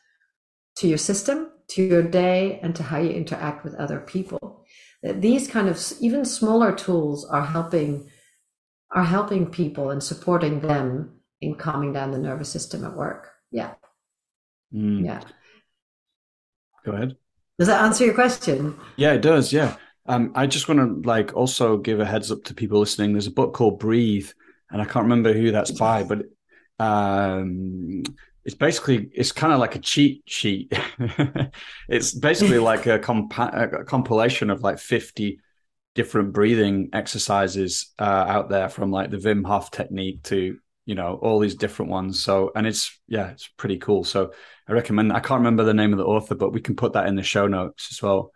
[0.78, 4.66] to your system, to your day, and to how you interact with other people.
[5.04, 8.10] That these kind of even smaller tools are helping
[8.92, 13.32] are helping people and supporting them in calming down the nervous system at work.
[13.50, 13.74] Yeah.
[14.74, 15.06] Mm.
[15.06, 15.22] Yeah.
[16.86, 17.16] Go ahead.
[17.58, 18.76] Does that answer your question?
[18.96, 19.54] Yeah, it does.
[19.54, 19.76] Yeah.
[20.08, 23.14] Um, I just want to like also give a heads up to people listening.
[23.14, 24.30] There's a book called Breathe,
[24.72, 26.26] and I can't remember who that's by, but
[26.80, 28.04] um,
[28.44, 30.74] it's basically it's kind of like a cheat sheet.
[31.90, 35.40] it's basically like a, compa- a, compilation of like 50
[35.94, 41.20] different breathing exercises uh, out there, from like the Wim Hof technique to you know
[41.22, 42.24] all these different ones.
[42.24, 44.04] So and it's yeah, it's pretty cool.
[44.04, 44.34] So
[44.68, 45.14] I recommend.
[45.14, 47.24] I can't remember the name of the author, but we can put that in the
[47.24, 48.32] show notes as well.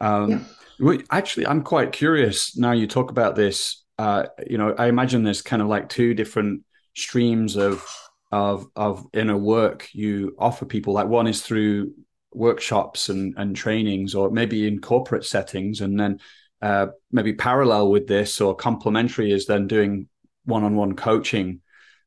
[0.00, 0.40] Um, yeah.
[0.80, 3.84] Well, actually, I'm quite curious now you talk about this.
[3.98, 6.62] Uh, you know, I imagine there's kind of like two different
[6.96, 7.86] streams of
[8.32, 10.94] of of inner work you offer people.
[10.94, 11.92] Like one is through
[12.32, 16.18] workshops and and trainings, or maybe in corporate settings, and then
[16.60, 20.08] uh, maybe parallel with this or complementary is then doing
[20.44, 21.60] one-on-one coaching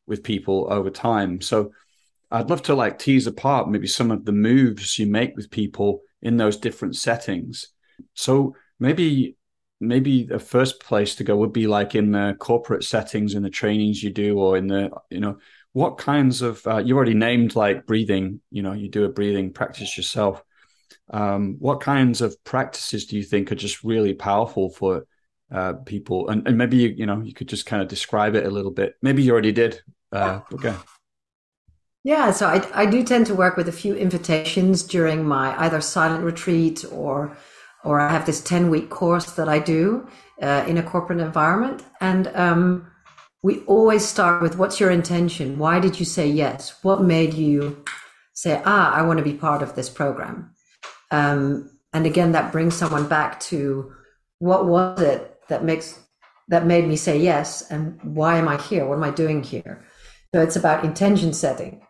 [0.07, 1.39] with people over time.
[1.41, 1.71] So
[2.31, 6.01] I'd love to like tease apart maybe some of the moves you make with people
[6.21, 7.67] in those different settings
[8.13, 9.37] so maybe
[9.79, 13.49] maybe the first place to go would be like in the corporate settings in the
[13.49, 15.37] trainings you do or in the you know
[15.75, 19.51] what kinds of uh, you already named like breathing you know you do a breathing
[19.51, 20.41] practice yourself.
[21.09, 25.05] Um, what kinds of practices do you think are just really powerful for
[25.51, 26.29] uh, people?
[26.29, 28.71] And, and maybe you you know you could just kind of describe it a little
[28.71, 28.95] bit.
[29.01, 29.81] Maybe you already did
[30.11, 30.75] uh, okay
[32.05, 35.81] yeah so I, I do tend to work with a few invitations during my either
[35.81, 37.35] silent retreat or
[37.85, 40.07] or I have this 10 week course that I do
[40.41, 41.83] uh, in a corporate environment.
[42.01, 42.91] And um,
[43.45, 45.59] we always start with what's your intention?
[45.59, 46.79] Why did you say yes?
[46.81, 47.85] What made you
[48.33, 50.49] say, ah, I want to be part of this program?
[51.11, 53.93] Um, and again, that brings someone back to
[54.39, 55.99] what was it that makes
[56.47, 58.87] that made me say yes and why am I here?
[58.87, 59.85] What am I doing here?
[60.33, 61.85] So it's about intention setting.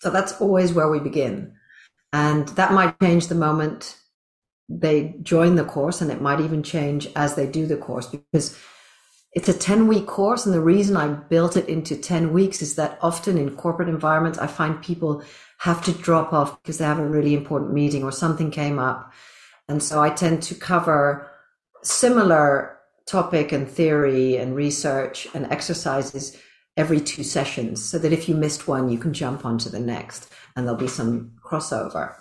[0.00, 1.54] So that's always where we begin.
[2.12, 3.96] And that might change the moment
[4.68, 8.58] they join the course and it might even change as they do the course because
[9.32, 12.74] it's a 10 week course and the reason i built it into 10 weeks is
[12.76, 15.22] that often in corporate environments i find people
[15.58, 19.12] have to drop off because they have a really important meeting or something came up
[19.68, 21.30] and so i tend to cover
[21.82, 26.36] similar topic and theory and research and exercises
[26.76, 30.30] every two sessions so that if you missed one, you can jump onto the next
[30.54, 32.14] and there'll be some crossover.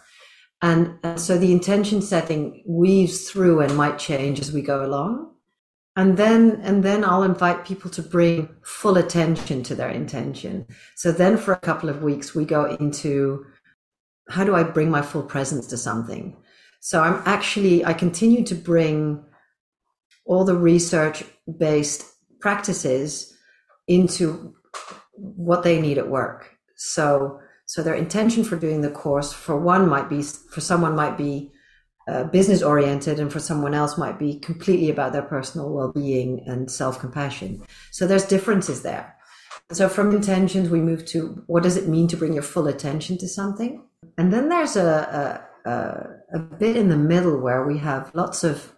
[0.62, 5.32] And, and so the intention setting weaves through and might change as we go along.
[5.98, 10.68] And then, and then I'll invite people to bring full attention to their intention.
[10.96, 13.44] So then for a couple of weeks, we go into
[14.30, 16.38] how do I bring my full presence to something?
[16.82, 19.26] So I'm actually, I continue to bring
[20.26, 21.24] all the research
[21.58, 22.06] based
[22.40, 23.34] practices
[23.88, 24.54] into
[25.16, 26.58] what they need at work.
[26.76, 31.18] So, so their intention for doing the course for one might be, for someone might
[31.18, 31.52] be
[32.08, 36.72] uh, business oriented and for someone else might be completely about their personal well-being and
[36.72, 37.62] self-compassion.
[37.92, 39.16] So there's differences there.
[39.72, 43.18] So from intentions, we move to what does it mean to bring your full attention
[43.18, 43.84] to something?
[44.18, 48.46] And then there's a, a, a, a bit in the middle where we have lots
[48.46, 48.74] of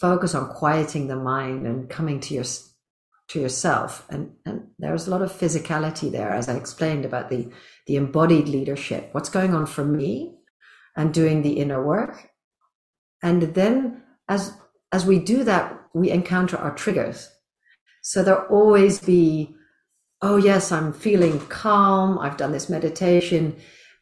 [0.00, 2.44] focus on quieting the mind and coming to your
[3.28, 7.48] to yourself and and there's a lot of physicality there as i explained about the
[7.86, 10.34] the embodied leadership what's going on for me
[10.96, 12.29] and doing the inner work
[13.22, 14.52] and then as
[14.92, 17.30] as we do that we encounter our triggers.
[18.02, 19.54] So there'll always be
[20.22, 22.18] oh yes i'm feeling calm.
[22.18, 23.56] I've done this meditation.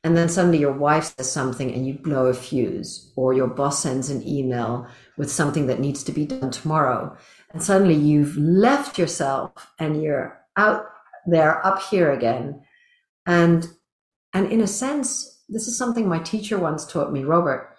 [0.05, 3.83] And then suddenly your wife says something and you blow a fuse or your boss
[3.83, 7.17] sends an email with something that needs to be done tomorrow.
[7.51, 10.85] And suddenly you've left yourself and you're out
[11.27, 12.63] there up here again.
[13.27, 13.69] And
[14.33, 17.75] and in a sense this is something my teacher once taught me robert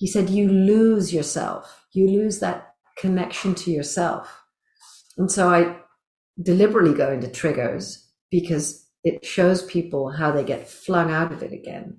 [0.00, 1.84] he said you lose yourself.
[1.92, 4.42] You lose that connection to yourself.
[5.18, 5.76] And so i
[6.42, 11.52] deliberately go into triggers because it shows people how they get flung out of it
[11.52, 11.98] again.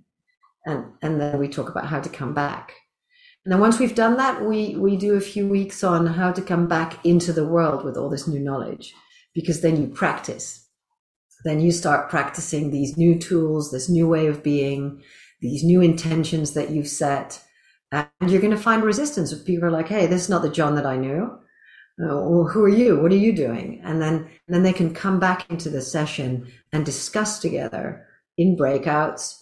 [0.65, 2.73] And and then we talk about how to come back.
[3.45, 6.41] And then once we've done that we we do a few weeks on how to
[6.41, 8.95] come back into the world with all this new knowledge
[9.35, 10.67] because then you practice.
[11.45, 15.03] Then you start practicing these new tools this new way of being
[15.39, 17.43] these new intentions that you've set
[17.91, 19.31] and you're going to find resistance.
[19.31, 21.37] If people are like hey this is not the john that i knew.
[22.01, 22.99] Uh, well, who are you?
[22.99, 23.81] What are you doing?
[23.83, 28.05] And then and then they can come back into the session and discuss together
[28.37, 29.37] in breakouts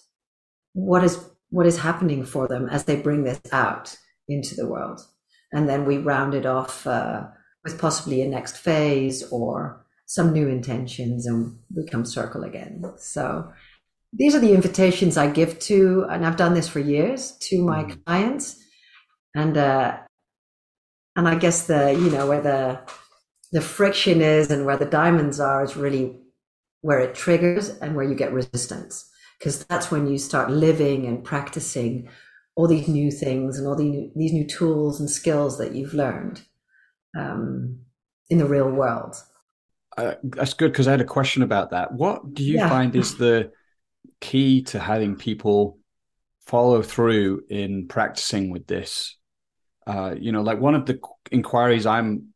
[0.74, 3.96] what is what is happening for them as they bring this out
[4.28, 5.02] into the world.
[5.52, 7.26] And then we round it off uh,
[7.64, 12.84] with possibly a next phase or some new intentions and we come circle again.
[12.98, 13.52] So
[14.14, 17.84] these are the invitations i give to and i've done this for years to my
[17.84, 18.06] mm.
[18.06, 18.58] clients
[19.36, 19.98] and uh,
[21.16, 22.80] and I guess the you know where the
[23.52, 26.18] the friction is and where the diamonds are is really
[26.82, 31.24] where it triggers and where you get resistance because that's when you start living and
[31.24, 32.10] practicing
[32.56, 35.94] all these new things and all these new, these new tools and skills that you've
[35.94, 36.42] learned
[37.18, 37.80] um,
[38.30, 39.16] in the real world.
[39.98, 41.94] Uh, that's good because I had a question about that.
[41.94, 42.70] What do you yeah.
[42.70, 43.52] find is the
[44.22, 45.78] key to having people
[46.46, 49.18] follow through in practicing with this
[49.90, 51.00] uh, you know, like one of the
[51.32, 52.28] inquiries I'm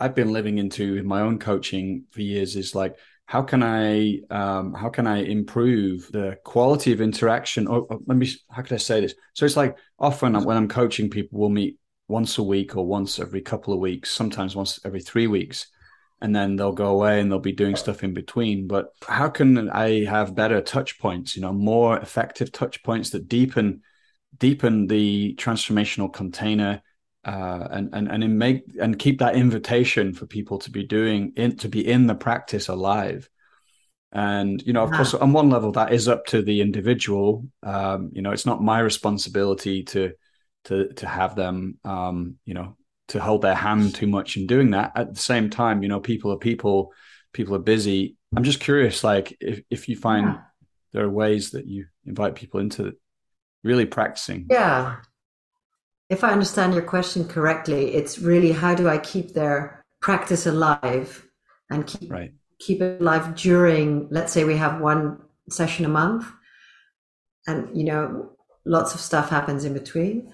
[0.00, 2.96] I've been living into in my own coaching for years is like,
[3.26, 7.68] how can I um, how can I improve the quality of interaction?
[7.68, 9.14] Or, or let me how could I say this?
[9.34, 11.78] So it's like often when I'm coaching people, we'll meet
[12.08, 15.68] once a week or once every couple of weeks, sometimes once every three weeks,
[16.20, 18.66] and then they'll go away and they'll be doing stuff in between.
[18.66, 21.36] But how can I have better touch points?
[21.36, 23.82] You know, more effective touch points that deepen
[24.38, 26.82] deepen the transformational container
[27.24, 31.56] uh, and and and make and keep that invitation for people to be doing in
[31.56, 33.28] to be in the practice alive
[34.12, 38.10] and you know of course on one level that is up to the individual um,
[38.14, 40.12] you know it's not my responsibility to
[40.64, 42.76] to to have them um, you know
[43.08, 46.00] to hold their hand too much in doing that at the same time you know
[46.00, 46.92] people are people
[47.32, 50.40] people are busy i'm just curious like if, if you find yeah.
[50.92, 52.94] there are ways that you invite people into
[53.64, 54.96] really practicing yeah
[56.08, 61.26] if I understand your question correctly, it's really how do I keep their practice alive
[61.70, 62.32] and keep right.
[62.58, 66.26] keep it alive during, let's say we have one session a month,
[67.46, 68.30] and you know
[68.64, 70.32] lots of stuff happens in between.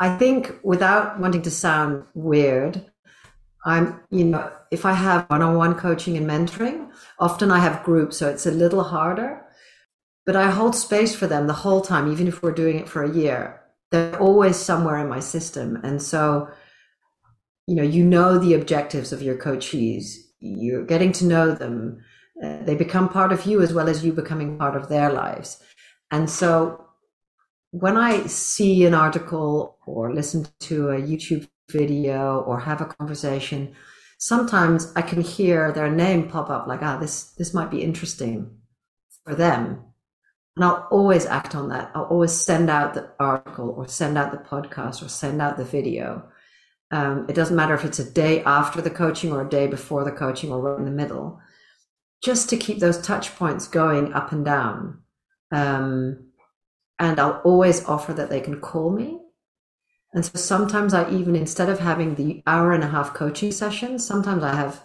[0.00, 2.84] I think without wanting to sound weird,
[3.64, 8.28] I'm you know if I have one-on-one coaching and mentoring, often I have groups, so
[8.28, 9.44] it's a little harder.
[10.26, 13.02] But I hold space for them the whole time, even if we're doing it for
[13.02, 13.58] a year
[13.90, 15.78] they're always somewhere in my system.
[15.82, 16.48] And so,
[17.66, 20.14] you know, you know the objectives of your coachees.
[20.40, 22.04] You're getting to know them.
[22.42, 25.62] Uh, they become part of you as well as you becoming part of their lives.
[26.10, 26.86] And so
[27.70, 33.74] when I see an article or listen to a YouTube video or have a conversation,
[34.18, 38.56] sometimes I can hear their name pop up like, ah, this this might be interesting
[39.24, 39.84] for them.
[40.56, 41.92] And I'll always act on that.
[41.94, 45.64] I'll always send out the article or send out the podcast or send out the
[45.64, 46.28] video.
[46.90, 50.04] Um, it doesn't matter if it's a day after the coaching or a day before
[50.04, 51.38] the coaching or right in the middle,
[52.24, 55.02] just to keep those touch points going up and down.
[55.52, 56.27] Um,
[56.98, 59.20] and I'll always offer that they can call me.
[60.12, 64.06] And so sometimes I even, instead of having the hour and a half coaching sessions,
[64.06, 64.82] sometimes I have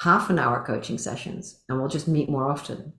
[0.00, 2.92] half an hour coaching sessions and we'll just meet more often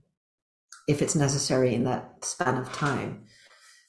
[0.88, 3.26] if it's necessary in that span of time.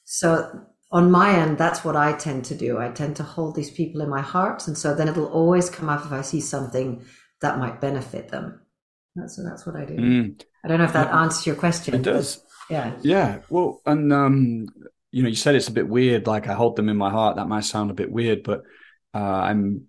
[0.03, 2.79] So on my end, that's what I tend to do.
[2.79, 4.67] I tend to hold these people in my heart.
[4.67, 7.05] And so then it'll always come up if I see something
[7.41, 8.61] that might benefit them.
[9.15, 9.95] That's, so that's what I do.
[9.95, 10.43] Mm.
[10.63, 11.95] I don't know if that answers your question.
[11.95, 12.43] It does.
[12.69, 12.95] Yeah.
[13.01, 13.39] Yeah.
[13.49, 14.67] Well, and, um,
[15.11, 17.37] you know, you said it's a bit weird, like I hold them in my heart.
[17.37, 18.63] That might sound a bit weird, but
[19.13, 19.87] uh, I'm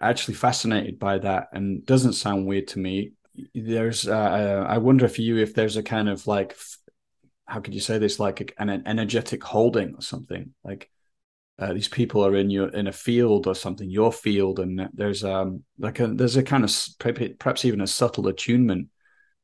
[0.00, 3.12] actually fascinated by that and doesn't sound weird to me.
[3.54, 6.56] There's, uh, I wonder for you if there's a kind of like
[7.46, 10.90] how could you say this like an, an energetic holding or something like
[11.58, 15.22] uh, these people are in your in a field or something your field and there's
[15.22, 16.74] um like a there's a kind of
[17.38, 18.88] perhaps even a subtle attunement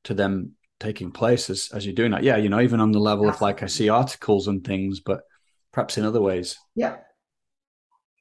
[0.05, 2.25] to them taking place as, as you're doing that.
[2.25, 5.21] Yeah you know even on the level of like i see articles and things but
[5.73, 6.59] perhaps in other ways.
[6.75, 6.97] Yeah.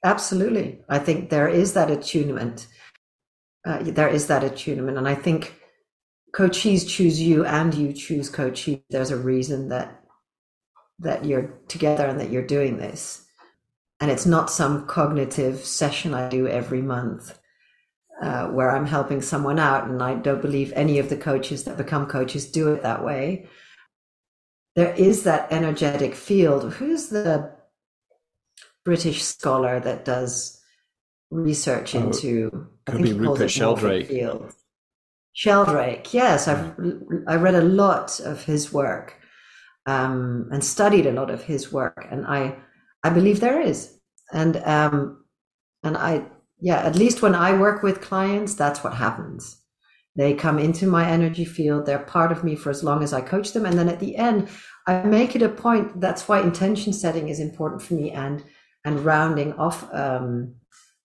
[0.03, 0.81] Absolutely.
[0.87, 2.67] I think there is that attunement.
[3.65, 5.55] Uh, there is that attunement and i think
[6.33, 8.83] coachees choose you and you choose coachee.
[8.89, 10.01] There's a reason that
[10.99, 13.25] that you're together and that you're doing this.
[14.01, 17.37] And it's not some cognitive session i do every month
[18.21, 21.77] uh, where i'm helping someone out and i don't believe any of the coaches that
[21.77, 23.47] become coaches do it that way.
[24.75, 26.73] There is that energetic field.
[26.73, 27.51] Who's the
[28.85, 30.61] british scholar that does
[31.31, 34.07] research oh, into i think he calls Rupert Sheldrake.
[34.07, 34.53] Field
[35.33, 36.75] Sheldrake, yes, I've
[37.25, 39.15] I read a lot of his work
[39.85, 42.57] um, and studied a lot of his work, and I
[43.03, 43.97] I believe there is,
[44.33, 45.23] and um,
[45.81, 46.25] and I
[46.59, 49.57] yeah, at least when I work with clients, that's what happens.
[50.15, 51.85] They come into my energy field.
[51.85, 54.15] They're part of me for as long as I coach them, and then at the
[54.15, 54.49] end,
[54.87, 56.01] I make it a point.
[56.01, 58.43] That's why intention setting is important for me, and
[58.85, 60.55] and rounding off um,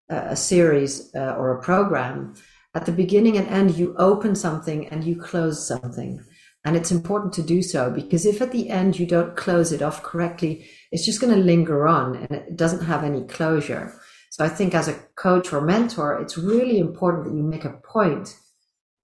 [0.08, 2.34] a series uh, or a program
[2.74, 6.20] at the beginning and end, you open something and you close something.
[6.64, 9.82] And it's important to do so because if at the end you don't close it
[9.82, 13.94] off correctly, it's just going to linger on and it doesn't have any closure.
[14.34, 17.80] So I think as a coach or mentor, it's really important that you make a
[17.84, 18.36] point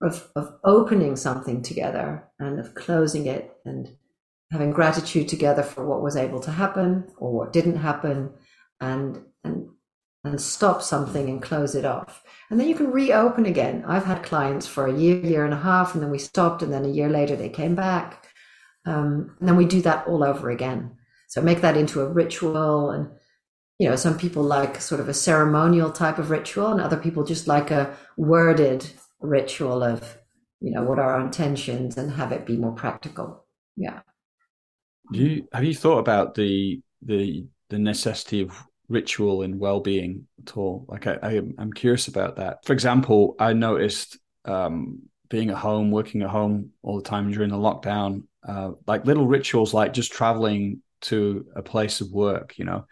[0.03, 3.97] of, of opening something together and of closing it and
[4.51, 8.33] having gratitude together for what was able to happen or what didn't happen
[8.81, 9.69] and, and,
[10.25, 13.85] and stop something and close it off and then you can reopen again.
[13.87, 16.73] I've had clients for a year, year and a half, and then we stopped, and
[16.73, 18.27] then a year later they came back.
[18.85, 20.97] Um, and then we do that all over again.
[21.29, 22.91] So make that into a ritual.
[22.91, 23.11] And,
[23.81, 27.25] you know, some people like sort of a ceremonial type of ritual, and other people
[27.25, 28.87] just like a worded
[29.21, 30.19] ritual of,
[30.61, 33.47] you know, what are our intentions and have it be more practical.
[33.79, 34.01] Yeah.
[35.11, 38.53] Do you have you thought about the the the necessity of
[38.91, 43.53] ritual and well-being at all like I, I am curious about that for example i
[43.53, 48.73] noticed um, being at home working at home all the time during the lockdown uh,
[48.89, 52.85] like little rituals like just traveling to a place of work you know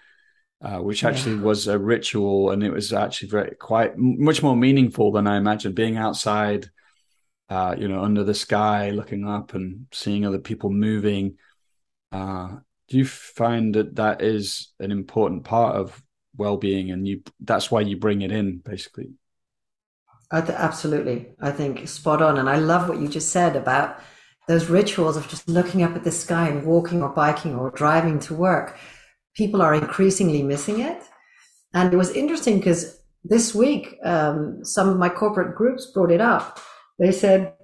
[0.60, 1.42] uh, which actually yeah.
[1.42, 5.74] was a ritual and it was actually very quite much more meaningful than i imagined
[5.74, 6.68] being outside
[7.50, 11.36] uh, you know under the sky looking up and seeing other people moving.
[12.12, 12.56] Uh,
[12.88, 16.02] do you find that that is an important part of
[16.36, 19.10] well-being and you that's why you bring it in basically?
[20.30, 21.28] I th- absolutely.
[21.40, 23.98] I think spot on and i love what you just said about
[24.46, 28.18] those rituals of just looking up at the sky and walking or biking or driving
[28.20, 28.78] to work
[29.34, 31.02] people are increasingly missing it.
[31.74, 36.20] And it was interesting because this week um, some of my corporate groups brought it
[36.20, 36.60] up.
[36.98, 37.54] They said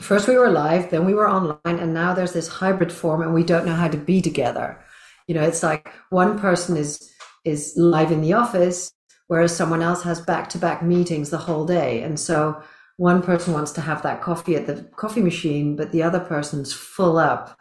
[0.00, 3.34] first we were live, then we were online, and now there's this hybrid form, and
[3.34, 4.82] we don't know how to be together.
[5.26, 7.10] You know, it's like one person is
[7.44, 8.92] is live in the office,
[9.28, 12.62] whereas someone else has back to back meetings the whole day, and so
[12.96, 16.72] one person wants to have that coffee at the coffee machine, but the other person's
[16.72, 17.56] full up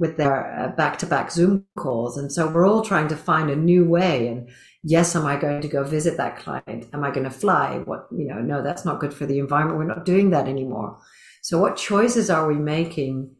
[0.00, 3.54] with their back to back Zoom calls, and so we're all trying to find a
[3.54, 4.26] new way.
[4.28, 4.48] And
[4.82, 6.86] yes, am I going to go visit that client?
[6.92, 7.82] Am I going to fly?
[7.84, 8.40] What you know?
[8.40, 9.78] No, that's not good for the environment.
[9.78, 10.98] We're not doing that anymore.
[11.42, 13.30] So, what choices are we making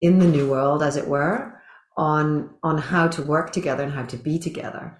[0.00, 1.60] in the new world, as it were,
[1.98, 4.98] on on how to work together and how to be together?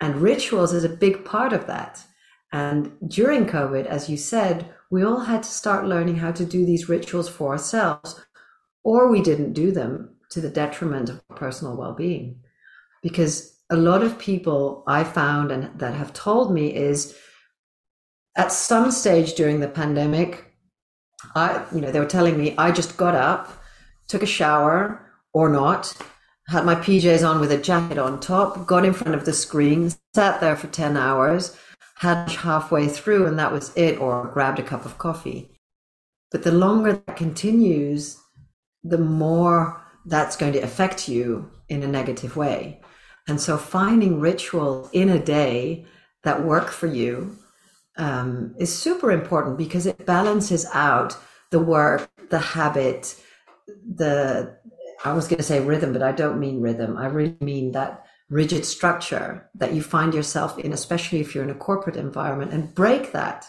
[0.00, 2.04] And rituals is a big part of that.
[2.52, 6.66] And during COVID, as you said, we all had to start learning how to do
[6.66, 8.20] these rituals for ourselves,
[8.84, 12.40] or we didn't do them to the detriment of personal well being.
[13.02, 17.16] Because a lot of people I found and that have told me is
[18.36, 20.44] at some stage during the pandemic,
[21.36, 23.62] I, you know, they were telling me I just got up,
[24.08, 25.96] took a shower or not,
[26.48, 29.92] had my PJs on with a jacket on top, got in front of the screen,
[30.14, 31.56] sat there for 10 hours,
[31.98, 35.48] had halfway through, and that was it, or grabbed a cup of coffee.
[36.32, 38.18] But the longer that continues,
[38.82, 42.80] the more that's going to affect you in a negative way.
[43.26, 45.86] And so finding ritual in a day
[46.22, 47.38] that work for you
[47.96, 51.16] um, is super important because it balances out
[51.50, 53.16] the work, the habit,
[53.68, 54.56] the
[55.04, 56.96] I was going to say rhythm, but I don't mean rhythm.
[56.96, 61.50] I really mean that rigid structure that you find yourself in, especially if you're in
[61.50, 63.46] a corporate environment, and break that.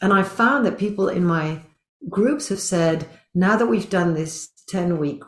[0.00, 1.60] And I found that people in my
[2.08, 5.22] groups have said, now that we've done this 10 week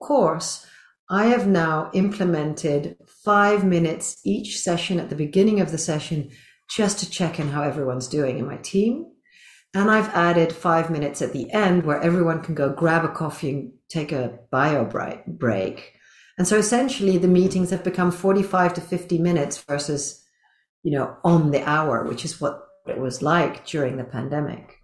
[0.00, 0.66] course,
[1.08, 6.30] I have now implemented five minutes each session at the beginning of the session
[6.68, 9.06] just to check in how everyone's doing in my team.
[9.74, 13.50] And I've added five minutes at the end where everyone can go grab a coffee
[13.50, 14.84] and take a bio
[15.26, 15.92] break.
[16.38, 20.24] And so essentially the meetings have become 45 to 50 minutes versus,
[20.82, 24.76] you know, on the hour, which is what it was like during the pandemic.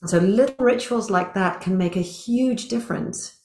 [0.00, 3.35] And so little rituals like that can make a huge difference.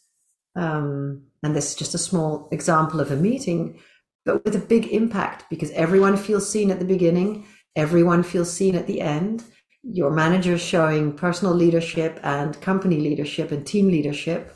[0.56, 3.80] Um, and this is just a small example of a meeting,
[4.26, 7.46] but with a big impact because everyone feels seen at the beginning,
[7.76, 9.44] everyone feels seen at the end.
[9.84, 14.56] Your manager showing personal leadership and company leadership and team leadership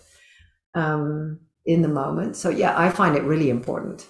[0.75, 2.35] um, in the moment.
[2.35, 4.05] So, yeah, I find it really important.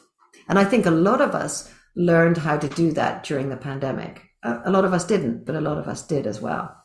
[0.50, 4.24] And I think a lot of us learned how to do that during the pandemic.
[4.44, 6.76] A, a lot of us didn't, but a lot of us did as well.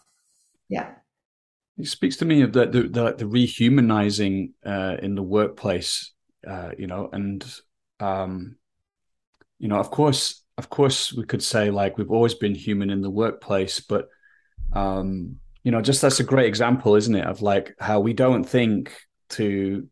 [0.69, 0.95] Yeah.
[1.81, 6.13] It speaks to me of the the, the, the rehumanizing uh, in the workplace,
[6.47, 7.45] uh, you know, and
[7.99, 8.57] um,
[9.59, 13.03] you know, of course, of course, we could say like we've always been human in
[13.03, 14.09] the workplace, but
[14.73, 18.45] um, you know, just that's a great example, isn't it, of like how we don't
[18.45, 18.95] think
[19.31, 19.89] to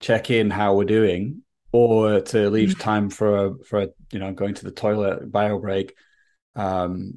[0.00, 2.80] check in how we're doing or to leave mm-hmm.
[2.80, 5.94] time for a for a you know going to the toilet bio break
[6.54, 7.14] um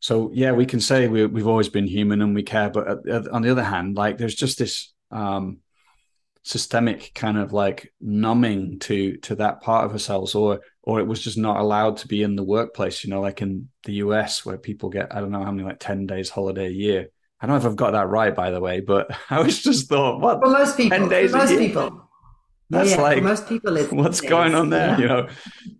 [0.00, 2.86] so yeah we can say we, we've always been human and we care but
[3.30, 5.58] on the other hand like there's just this um
[6.48, 11.22] systemic kind of like numbing to to that part of ourselves or or it was
[11.22, 14.56] just not allowed to be in the workplace you know like in the US where
[14.56, 17.08] people get I don't know how many like 10 days holiday a year.
[17.38, 19.90] I don't know if I've got that right by the way but I was just
[19.90, 22.08] thought what for most people 10 days most people.
[22.70, 24.98] That's yeah, like most people what's going on there yeah.
[24.98, 25.28] you know?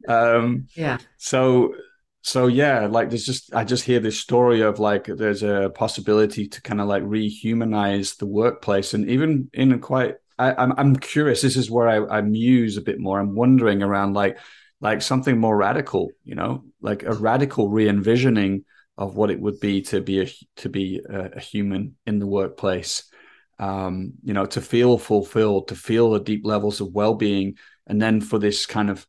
[0.06, 0.98] Um yeah.
[1.16, 1.74] so
[2.22, 6.48] so yeah like there's just i just hear this story of like there's a possibility
[6.48, 8.94] to kind of like rehumanize the workplace.
[8.94, 12.20] And even in a quite I, am I'm, I'm curious this is where I, I
[12.20, 13.18] muse a bit more.
[13.18, 14.38] I'm wondering around like
[14.80, 18.64] like something more radical you know like a radical re-envisioning
[18.96, 22.26] of what it would be to be a to be a, a human in the
[22.26, 23.10] workplace
[23.58, 27.56] um, you know, to feel fulfilled, to feel the deep levels of well-being,
[27.86, 29.06] and then for this kind of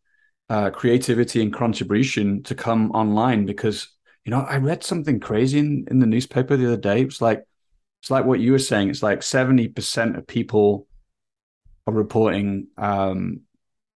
[0.49, 3.45] uh, creativity and contribution to come online.
[3.45, 3.87] Because
[4.25, 7.01] you know, I read something crazy in, in the newspaper the other day.
[7.01, 7.43] It's like
[8.01, 8.89] it's like what you were saying.
[8.89, 10.87] It's like seventy percent of people
[11.87, 13.41] are reporting um,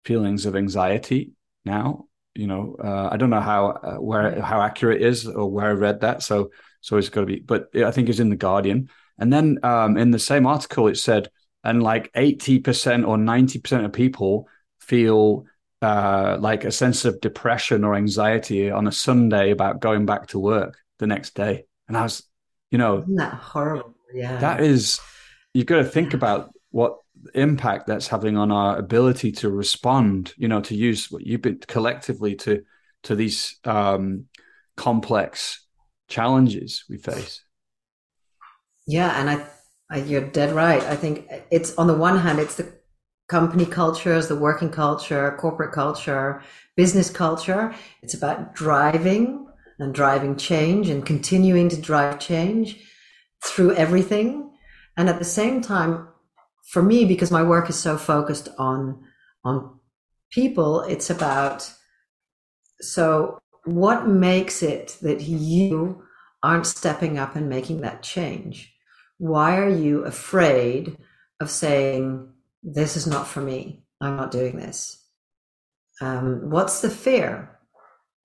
[0.05, 1.33] feelings of anxiety
[1.65, 2.07] now.
[2.35, 5.67] You know, uh, I don't know how uh, where how accurate it is or where
[5.67, 6.23] I read that.
[6.23, 6.51] So
[6.81, 8.89] so it's got to be, but I think it's in the Guardian.
[9.19, 11.29] And then um, in the same article, it said,
[11.63, 14.49] and like 80% or 90% of people
[14.81, 15.45] feel
[15.83, 20.39] uh, like a sense of depression or anxiety on a Sunday about going back to
[20.39, 21.65] work the next day.
[21.89, 22.23] And I was,
[22.71, 23.95] you know, Isn't that horrible?
[24.15, 24.39] Yeah.
[24.39, 25.01] That is,
[25.53, 26.99] you've got to think about what
[27.35, 31.59] impact that's having on our ability to respond, you know, to use what you've been
[31.67, 32.63] collectively to,
[33.03, 34.27] to these um,
[34.77, 35.67] complex
[36.09, 37.45] challenges we face.
[38.87, 39.47] Yeah, and I,
[39.91, 40.83] I, you're dead right.
[40.83, 42.73] I think it's on the one hand, it's the
[43.37, 46.43] company cultures, the working culture, corporate culture,
[46.77, 47.75] business culture.
[48.03, 52.79] It's about driving and driving change and continuing to drive change
[53.45, 54.53] through everything.
[54.97, 56.09] And at the same time,
[56.73, 59.03] for me, because my work is so focused on
[59.45, 59.81] on
[60.31, 61.73] people, it's about
[62.81, 66.05] so what makes it that you
[66.43, 68.73] aren't stepping up and making that change?
[69.23, 70.97] why are you afraid
[71.39, 72.32] of saying,
[72.63, 73.85] this is not for me?
[74.01, 74.99] I'm not doing this.
[76.01, 77.53] Um, what's the fear?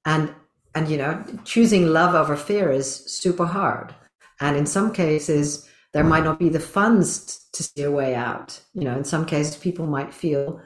[0.08, 0.34] and
[0.74, 3.94] and you know choosing love over fear is super hard
[4.40, 8.60] and in some cases there might not be the funds to see a way out
[8.74, 10.60] you know in some cases people might feel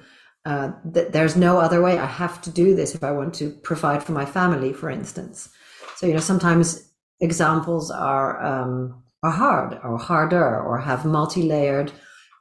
[0.46, 3.50] uh, that there's no other way i have to do this if i want to
[3.64, 5.50] provide for my family for instance
[5.96, 11.92] so you know sometimes examples are um, are hard or harder or have multi-layered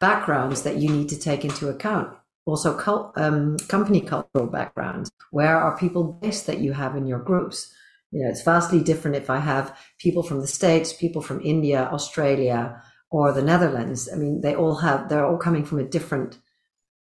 [0.00, 2.16] backgrounds that you need to take into account
[2.50, 5.10] also cult, um, company cultural backgrounds.
[5.30, 7.72] Where are people based that you have in your groups?
[8.10, 11.88] You know, it's vastly different if I have people from the States, people from India,
[11.92, 14.08] Australia, or the Netherlands.
[14.12, 16.38] I mean, they all have, they're all coming from a different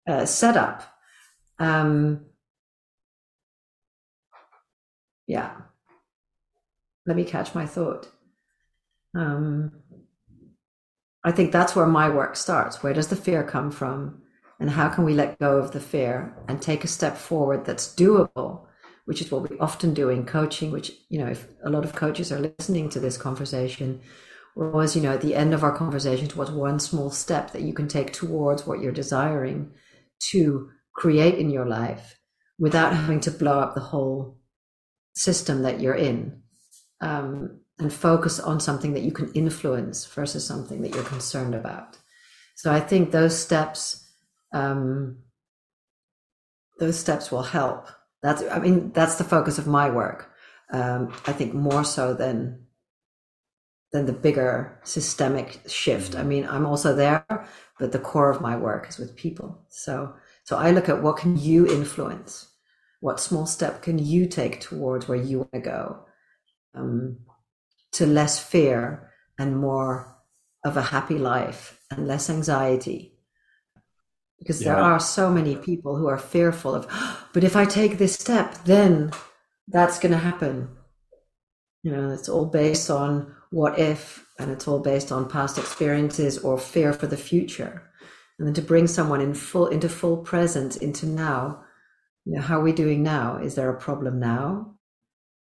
[0.08, 0.82] uh, setup.
[1.58, 2.26] Um,
[5.26, 5.52] yeah.
[7.06, 8.08] Let me catch my thought.
[9.14, 9.72] Um,
[11.22, 12.82] I think that's where my work starts.
[12.82, 14.22] Where does the fear come from?
[14.60, 17.94] and how can we let go of the fear and take a step forward that's
[17.96, 18.66] doable
[19.06, 21.94] which is what we often do in coaching which you know if a lot of
[21.94, 24.00] coaches are listening to this conversation
[24.54, 27.62] we're always you know at the end of our conversation what's one small step that
[27.62, 29.72] you can take towards what you're desiring
[30.18, 32.18] to create in your life
[32.58, 34.38] without having to blow up the whole
[35.14, 36.42] system that you're in
[37.00, 41.98] um, and focus on something that you can influence versus something that you're concerned about
[42.54, 44.06] so i think those steps
[44.52, 45.18] um,
[46.80, 47.86] those steps will help.
[48.22, 50.30] That's, I mean, that's the focus of my work.
[50.72, 52.66] Um, I think more so than
[53.92, 56.14] than the bigger systemic shift.
[56.14, 57.26] I mean, I'm also there,
[57.80, 59.64] but the core of my work is with people.
[59.68, 60.14] So,
[60.44, 62.54] so I look at what can you influence,
[63.00, 66.04] what small step can you take towards where you want to go,
[66.72, 67.18] um,
[67.92, 70.16] to less fear and more
[70.64, 73.18] of a happy life and less anxiety.
[74.38, 74.74] Because yeah.
[74.74, 76.86] there are so many people who are fearful of
[77.32, 79.10] but if i take this step then
[79.68, 80.68] that's going to happen.
[81.82, 86.38] You know it's all based on what if and it's all based on past experiences
[86.38, 87.82] or fear for the future.
[88.38, 91.64] And then to bring someone in full into full present into now
[92.24, 93.38] you know how are we doing now?
[93.38, 94.74] Is there a problem now?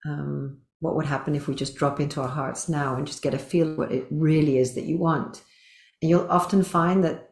[0.04, 3.34] Um, what would happen if we just drop into our hearts now and just get
[3.34, 5.42] a feel what it really is that you want
[6.02, 7.26] and you'll often find that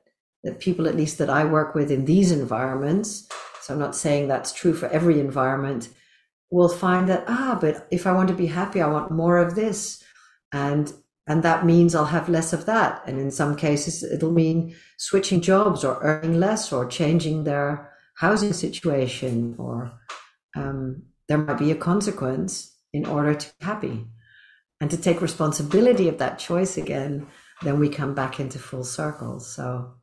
[0.45, 3.26] that people, at least that I work with in these environments,
[3.62, 5.88] so I'm not saying that's true for every environment,
[6.51, 9.55] will find that, ah, but if I want to be happy, I want more of
[9.55, 10.05] this.
[10.53, 10.92] And
[11.26, 13.03] and that means I'll have less of that.
[13.07, 18.53] And in some cases, it'll mean switching jobs or earning less or changing their housing
[18.53, 19.92] situation, or
[20.55, 24.07] um, there might be a consequence in order to be happy.
[24.80, 27.26] And to take responsibility of that choice again,
[27.62, 29.40] then we come back into full circle.
[29.40, 29.95] So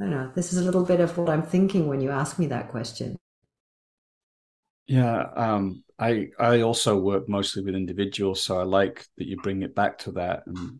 [0.00, 0.32] I don't know.
[0.34, 3.16] This is a little bit of what I'm thinking when you ask me that question.
[4.86, 9.62] Yeah, um, I I also work mostly with individuals, so I like that you bring
[9.62, 10.78] it back to that, and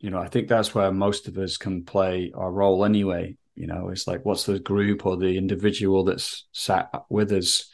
[0.00, 3.36] you know, I think that's where most of us can play our role anyway.
[3.54, 7.70] You know, it's like what's the group or the individual that's sat with us.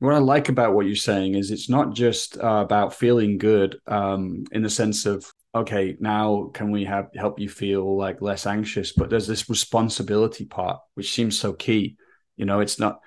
[0.00, 3.78] What I like about what you're saying is it's not just uh, about feeling good
[3.86, 8.46] um, in the sense of okay, now can we have help you feel like less
[8.46, 8.92] anxious?
[8.92, 11.96] But there's this responsibility part, which seems so key.
[12.36, 13.00] You know, it's not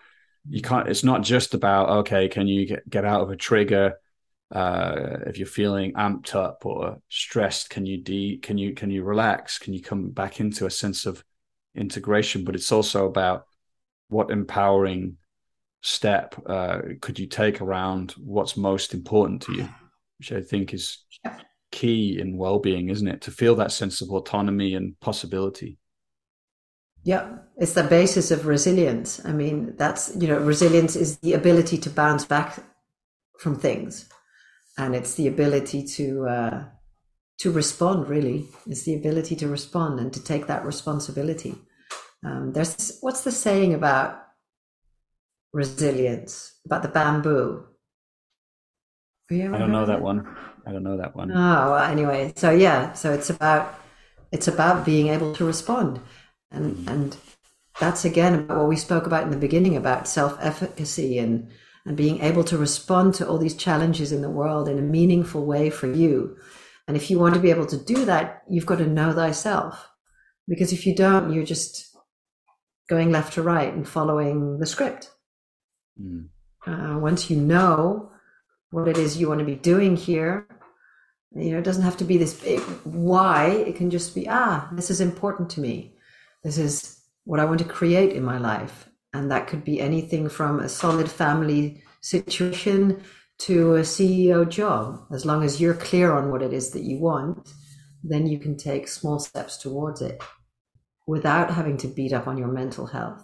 [0.48, 0.88] you can't.
[0.88, 3.96] It's not just about okay, can you get get out of a trigger?
[4.52, 9.04] Uh, if you're feeling amped up or stressed, can you de can you can you
[9.04, 9.58] relax?
[9.58, 11.24] Can you come back into a sense of
[11.74, 12.44] integration?
[12.44, 13.46] But it's also about
[14.10, 15.18] what empowering
[15.84, 19.70] step uh, could you take around what's most important to you,
[20.18, 21.06] which I think is
[21.72, 23.22] key in well-being isn't it?
[23.22, 25.78] To feel that sense of autonomy and possibility.
[27.04, 29.24] Yeah it's the basis of resilience.
[29.26, 32.60] I mean that's you know resilience is the ability to bounce back
[33.38, 34.10] from things.
[34.78, 36.64] And it's the ability to uh,
[37.40, 38.48] to respond really.
[38.66, 41.56] It's the ability to respond and to take that responsibility.
[42.26, 44.23] Um, there's what's the saying about
[45.54, 47.66] resilience about the bamboo
[49.32, 50.28] i don't know that one
[50.66, 51.32] I don't know that one.
[51.32, 53.80] Oh, well, anyway, so yeah, so it's about
[54.32, 56.00] it's about being able to respond,
[56.52, 56.90] and mm-hmm.
[56.90, 57.18] and
[57.80, 61.50] that's again about what we spoke about in the beginning about self efficacy and
[61.86, 65.46] and being able to respond to all these challenges in the world in a meaningful
[65.46, 66.38] way for you.
[66.88, 69.90] And if you want to be able to do that, you've got to know thyself,
[70.48, 71.94] because if you don't, you're just
[72.90, 75.10] going left to right and following the script.
[76.02, 76.30] Mm.
[76.66, 78.12] Uh, once you know
[78.72, 80.48] what it is you want to be doing here.
[81.36, 83.48] You know, it doesn't have to be this big why.
[83.50, 85.96] It can just be, ah, this is important to me.
[86.44, 88.90] This is what I want to create in my life.
[89.14, 93.04] And that could be anything from a solid family situation
[93.40, 95.06] to a CEO job.
[95.12, 97.54] As long as you're clear on what it is that you want,
[98.04, 100.22] then you can take small steps towards it
[101.06, 103.24] without having to beat up on your mental health.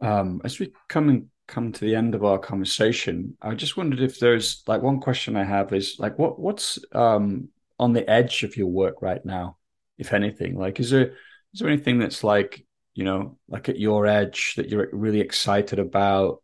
[0.00, 4.00] Um, as we come and come to the end of our conversation, I just wondered
[4.00, 7.48] if there's like one question I have is like what what's um,
[7.78, 9.56] on the edge of your work right now,
[9.98, 10.58] if anything?
[10.58, 11.14] Like, is there
[11.52, 15.78] is there anything that's like you know like at your edge that you're really excited
[15.78, 16.42] about?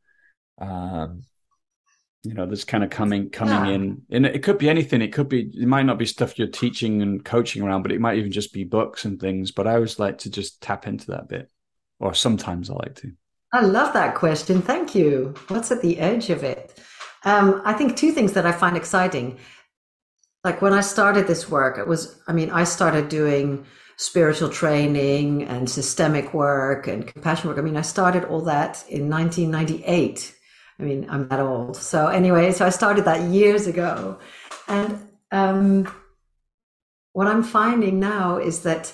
[0.59, 1.23] Um,
[2.27, 3.75] you know, that's kind of coming coming yeah.
[3.75, 5.01] in, and it could be anything.
[5.01, 8.01] It could be it might not be stuff you're teaching and coaching around, but it
[8.01, 9.53] might even just be books and things.
[9.53, 11.51] But I always like to just tap into that bit,
[12.01, 13.13] or sometimes I like to.
[13.53, 14.61] I love that question.
[14.61, 15.35] Thank you.
[15.49, 16.79] What's at the edge of it?
[17.25, 19.39] Um, I think two things that I find exciting.
[20.45, 23.67] Like when I started this work, it was, I mean, I started doing
[23.97, 27.59] spiritual training and systemic work and compassion work.
[27.59, 30.35] I mean, I started all that in 1998.
[30.79, 31.77] I mean, I'm that old.
[31.77, 34.19] So, anyway, so I started that years ago.
[34.69, 35.93] And um,
[37.13, 38.93] what I'm finding now is that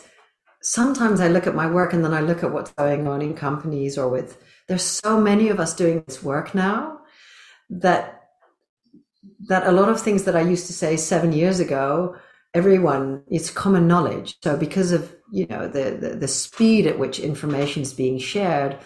[0.62, 3.34] sometimes I look at my work and then I look at what's going on in
[3.34, 7.00] companies or with there's so many of us doing this work now
[7.68, 8.20] that
[9.48, 12.16] that a lot of things that I used to say seven years ago,
[12.54, 14.36] everyone it's common knowledge.
[14.42, 18.78] So because of you know the the, the speed at which information is being shared,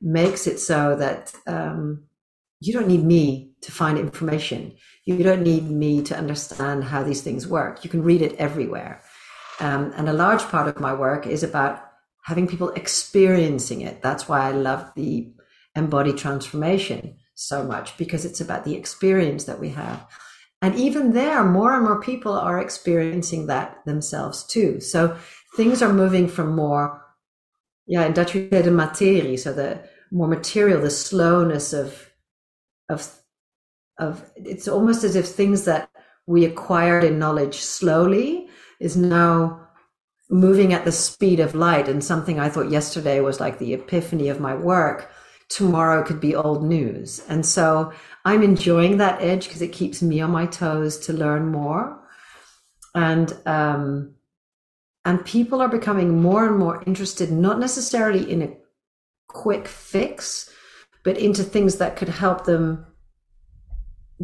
[0.00, 2.04] makes it so that um,
[2.60, 4.76] you don't need me to find information.
[5.04, 7.84] You don't need me to understand how these things work.
[7.84, 9.02] You can read it everywhere.
[9.60, 11.82] Um, and a large part of my work is about
[12.24, 14.02] having people experiencing it.
[14.02, 15.32] That's why I love the
[15.74, 20.06] embodied transformation so much because it's about the experience that we have.
[20.62, 24.80] And even there, more and more people are experiencing that themselves too.
[24.80, 25.16] So
[25.56, 27.02] things are moving from more,
[27.86, 29.80] yeah, in Dutch we say the materie, so the
[30.10, 32.10] more material, the slowness of,
[32.88, 33.14] of,
[33.98, 35.90] of, it's almost as if things that
[36.26, 38.45] we acquired in knowledge slowly
[38.80, 39.66] is now
[40.28, 41.88] moving at the speed of light.
[41.88, 45.10] And something i thought yesterday was like the epiphany of my work
[45.48, 47.22] tomorrow could be old news.
[47.28, 47.92] And so
[48.24, 52.02] i'm enjoying that edge because it keeps me on my toes to learn more.
[52.94, 54.14] And um
[55.04, 58.56] and people are becoming more and more interested not necessarily in a
[59.28, 60.50] quick fix
[61.04, 62.84] but into things that could help them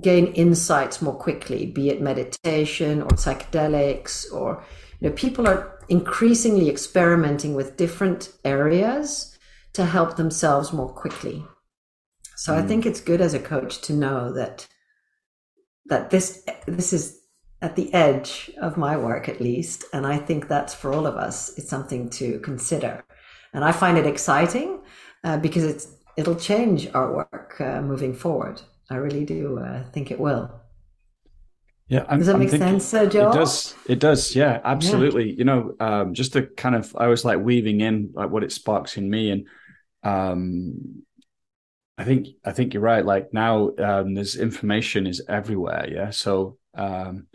[0.01, 4.64] gain insights more quickly be it meditation or psychedelics or
[5.01, 9.36] you know people are increasingly experimenting with different areas
[9.72, 11.45] to help themselves more quickly.
[12.36, 12.62] So mm.
[12.62, 14.66] I think it's good as a coach to know that
[15.86, 17.18] that this this is
[17.61, 21.16] at the edge of my work at least and I think that's for all of
[21.16, 23.05] us it's something to consider.
[23.53, 24.80] And I find it exciting
[25.24, 28.62] uh, because it's it'll change our work uh, moving forward.
[28.93, 30.51] I really do uh, think it will.
[31.88, 33.30] Yeah, I'm, does that I'm make sense, uh, Joe?
[33.30, 33.74] It does.
[33.86, 34.36] It does.
[34.36, 35.30] Yeah, absolutely.
[35.30, 35.34] Yeah.
[35.38, 38.53] You know, um, just to kind of, I was like weaving in like what it
[38.53, 39.47] sparks in me, and
[40.03, 41.03] um,
[41.97, 43.05] I think I think you're right.
[43.05, 45.88] Like now, um, there's information is everywhere.
[45.90, 47.26] Yeah, so um,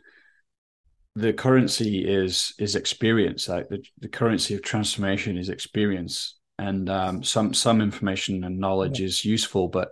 [1.15, 3.49] the currency is is experience.
[3.49, 8.99] Like the the currency of transformation is experience, and um, some some information and knowledge
[8.99, 9.07] yeah.
[9.07, 9.89] is useful, but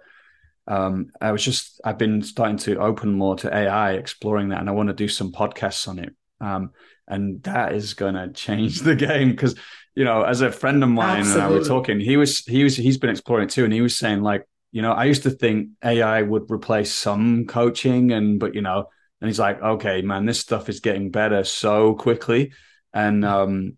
[0.68, 4.70] um, I was just I've been starting to open more to AI, exploring that, and
[4.70, 6.14] I want to do some podcasts on it.
[6.42, 6.72] Um,
[7.08, 9.56] and that is going to change the game because
[9.96, 11.44] you know, as a friend of mine Absolutely.
[11.44, 13.82] and I were talking, he was he was he's been exploring it too, and he
[13.82, 18.40] was saying like, you know, I used to think AI would replace some coaching, and
[18.40, 18.90] but you know,
[19.22, 22.52] and he's like, okay, man, this stuff is getting better so quickly,
[22.94, 23.78] and um,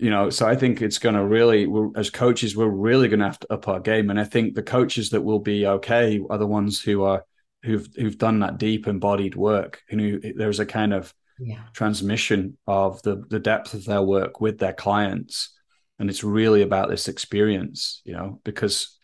[0.00, 3.26] you know, so I think it's going to really, as coaches, we're really going to
[3.26, 4.10] have to up our game.
[4.10, 7.24] And I think the coaches that will be okay are the ones who are
[7.62, 9.82] who've who've done that deep embodied work.
[9.88, 11.60] Who there's a kind of yeah.
[11.74, 15.54] transmission of the the depth of their work with their clients,
[15.98, 18.98] and it's really about this experience, you know, because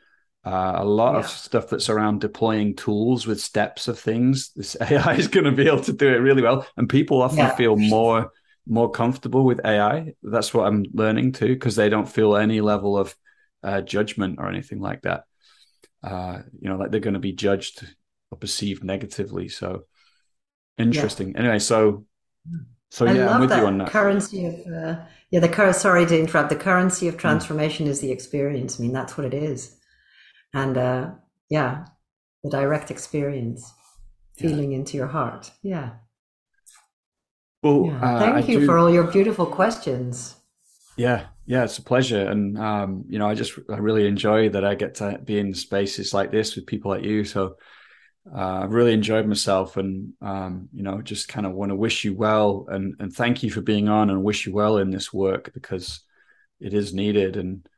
[0.45, 1.19] uh, a lot yeah.
[1.19, 5.53] of stuff that's around deploying tools with steps of things, this AI is going to
[5.53, 7.55] be able to do it really well, and people often yeah.
[7.55, 8.31] feel more
[8.67, 10.15] more comfortable with AI.
[10.23, 13.15] That's what I'm learning too, because they don't feel any level of
[13.63, 15.25] uh, judgment or anything like that.
[16.03, 17.87] Uh, you know, like they're going to be judged
[18.31, 19.49] or perceived negatively.
[19.49, 19.85] So
[20.79, 21.33] interesting.
[21.33, 21.41] Yeah.
[21.41, 22.05] Anyway, so
[22.91, 23.91] so I yeah, I'm with you on that.
[23.91, 24.97] Currency of uh,
[25.31, 26.51] yeah, the cur- sorry to interrupt.
[26.51, 27.21] The currency of hmm.
[27.21, 27.91] transformation mm.
[27.91, 28.79] is the experience.
[28.79, 29.77] I mean, that's what it is,
[30.55, 31.11] and uh,
[31.51, 31.87] yeah,
[32.43, 33.73] the direct experience,
[34.37, 34.79] feeling yeah.
[34.79, 35.51] into your heart.
[35.63, 35.91] Yeah.
[37.67, 38.17] Well, yeah.
[38.17, 38.67] uh, thank I you do...
[38.67, 40.37] for all your beautiful questions.
[40.97, 44.65] Yeah, Yeah, it's a pleasure, and um, you know, I just I really enjoy that
[44.65, 47.25] I get to be in spaces like this with people like you.
[47.25, 47.57] So
[48.35, 52.05] uh, I've really enjoyed myself, and um, you know, just kind of want to wish
[52.05, 55.13] you well, and and thank you for being on, and wish you well in this
[55.13, 56.01] work because
[56.59, 57.37] it is needed.
[57.37, 57.69] And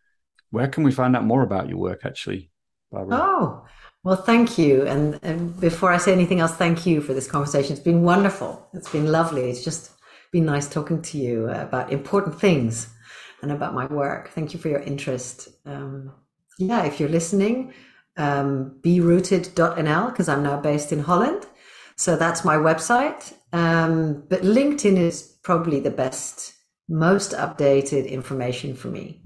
[0.51, 2.51] where can we find out more about your work, actually,
[2.91, 3.19] Barbara?
[3.21, 3.65] Oh,
[4.05, 4.87] well, thank you.
[4.87, 7.73] And, and before I say anything else, thank you for this conversation.
[7.73, 8.69] It's been wonderful.
[8.73, 9.51] It's been lovely.
[9.51, 9.93] It's just
[10.33, 12.89] been nice talking to you about important things
[13.43, 14.31] and about my work.
[14.31, 15.49] Thank you for your interest.
[15.65, 16.13] Um,
[16.59, 17.73] yeah, if you're listening,
[18.17, 21.47] um, berooted.nl, because I'm now based in Holland.
[21.97, 23.33] So that's my website.
[23.53, 26.55] Um, but LinkedIn is probably the best,
[26.89, 29.23] most updated information for me.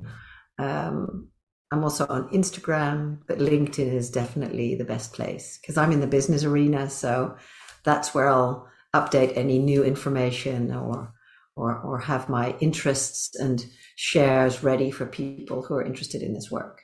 [0.59, 1.29] Um,
[1.73, 6.07] I'm also on Instagram, but LinkedIn is definitely the best place because I'm in the
[6.07, 6.91] business arena.
[6.91, 7.35] So
[7.83, 11.15] that's where I'll update any new information or
[11.57, 13.65] or or have my interests and
[13.97, 16.83] shares ready for people who are interested in this work.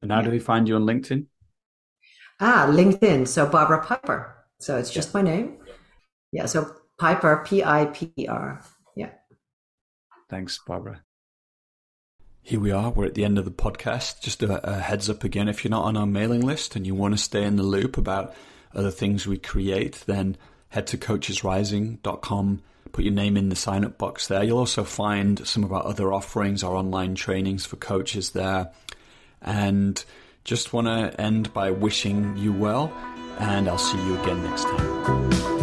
[0.00, 1.26] And how do they find you on LinkedIn?
[2.40, 3.28] Ah, LinkedIn.
[3.28, 4.46] So Barbara Piper.
[4.58, 5.58] So it's just my name.
[6.32, 6.46] Yeah.
[6.46, 8.62] So Piper, P I P R.
[8.96, 9.10] Yeah.
[10.30, 11.02] Thanks, Barbara.
[12.46, 12.90] Here we are.
[12.90, 14.20] We're at the end of the podcast.
[14.20, 16.94] Just a, a, heads up again if you're not on our mailing list and you
[16.94, 18.34] want to stay in the loop about
[18.74, 20.36] other things we create, then
[20.68, 24.44] head to coachesrising.com, put your name in the sign up box there.
[24.44, 28.70] You'll also find some of our other offerings, our online trainings for coaches there.
[29.40, 30.04] And
[30.44, 32.92] just want to end by wishing you well,
[33.38, 35.53] and I'll see you again next time.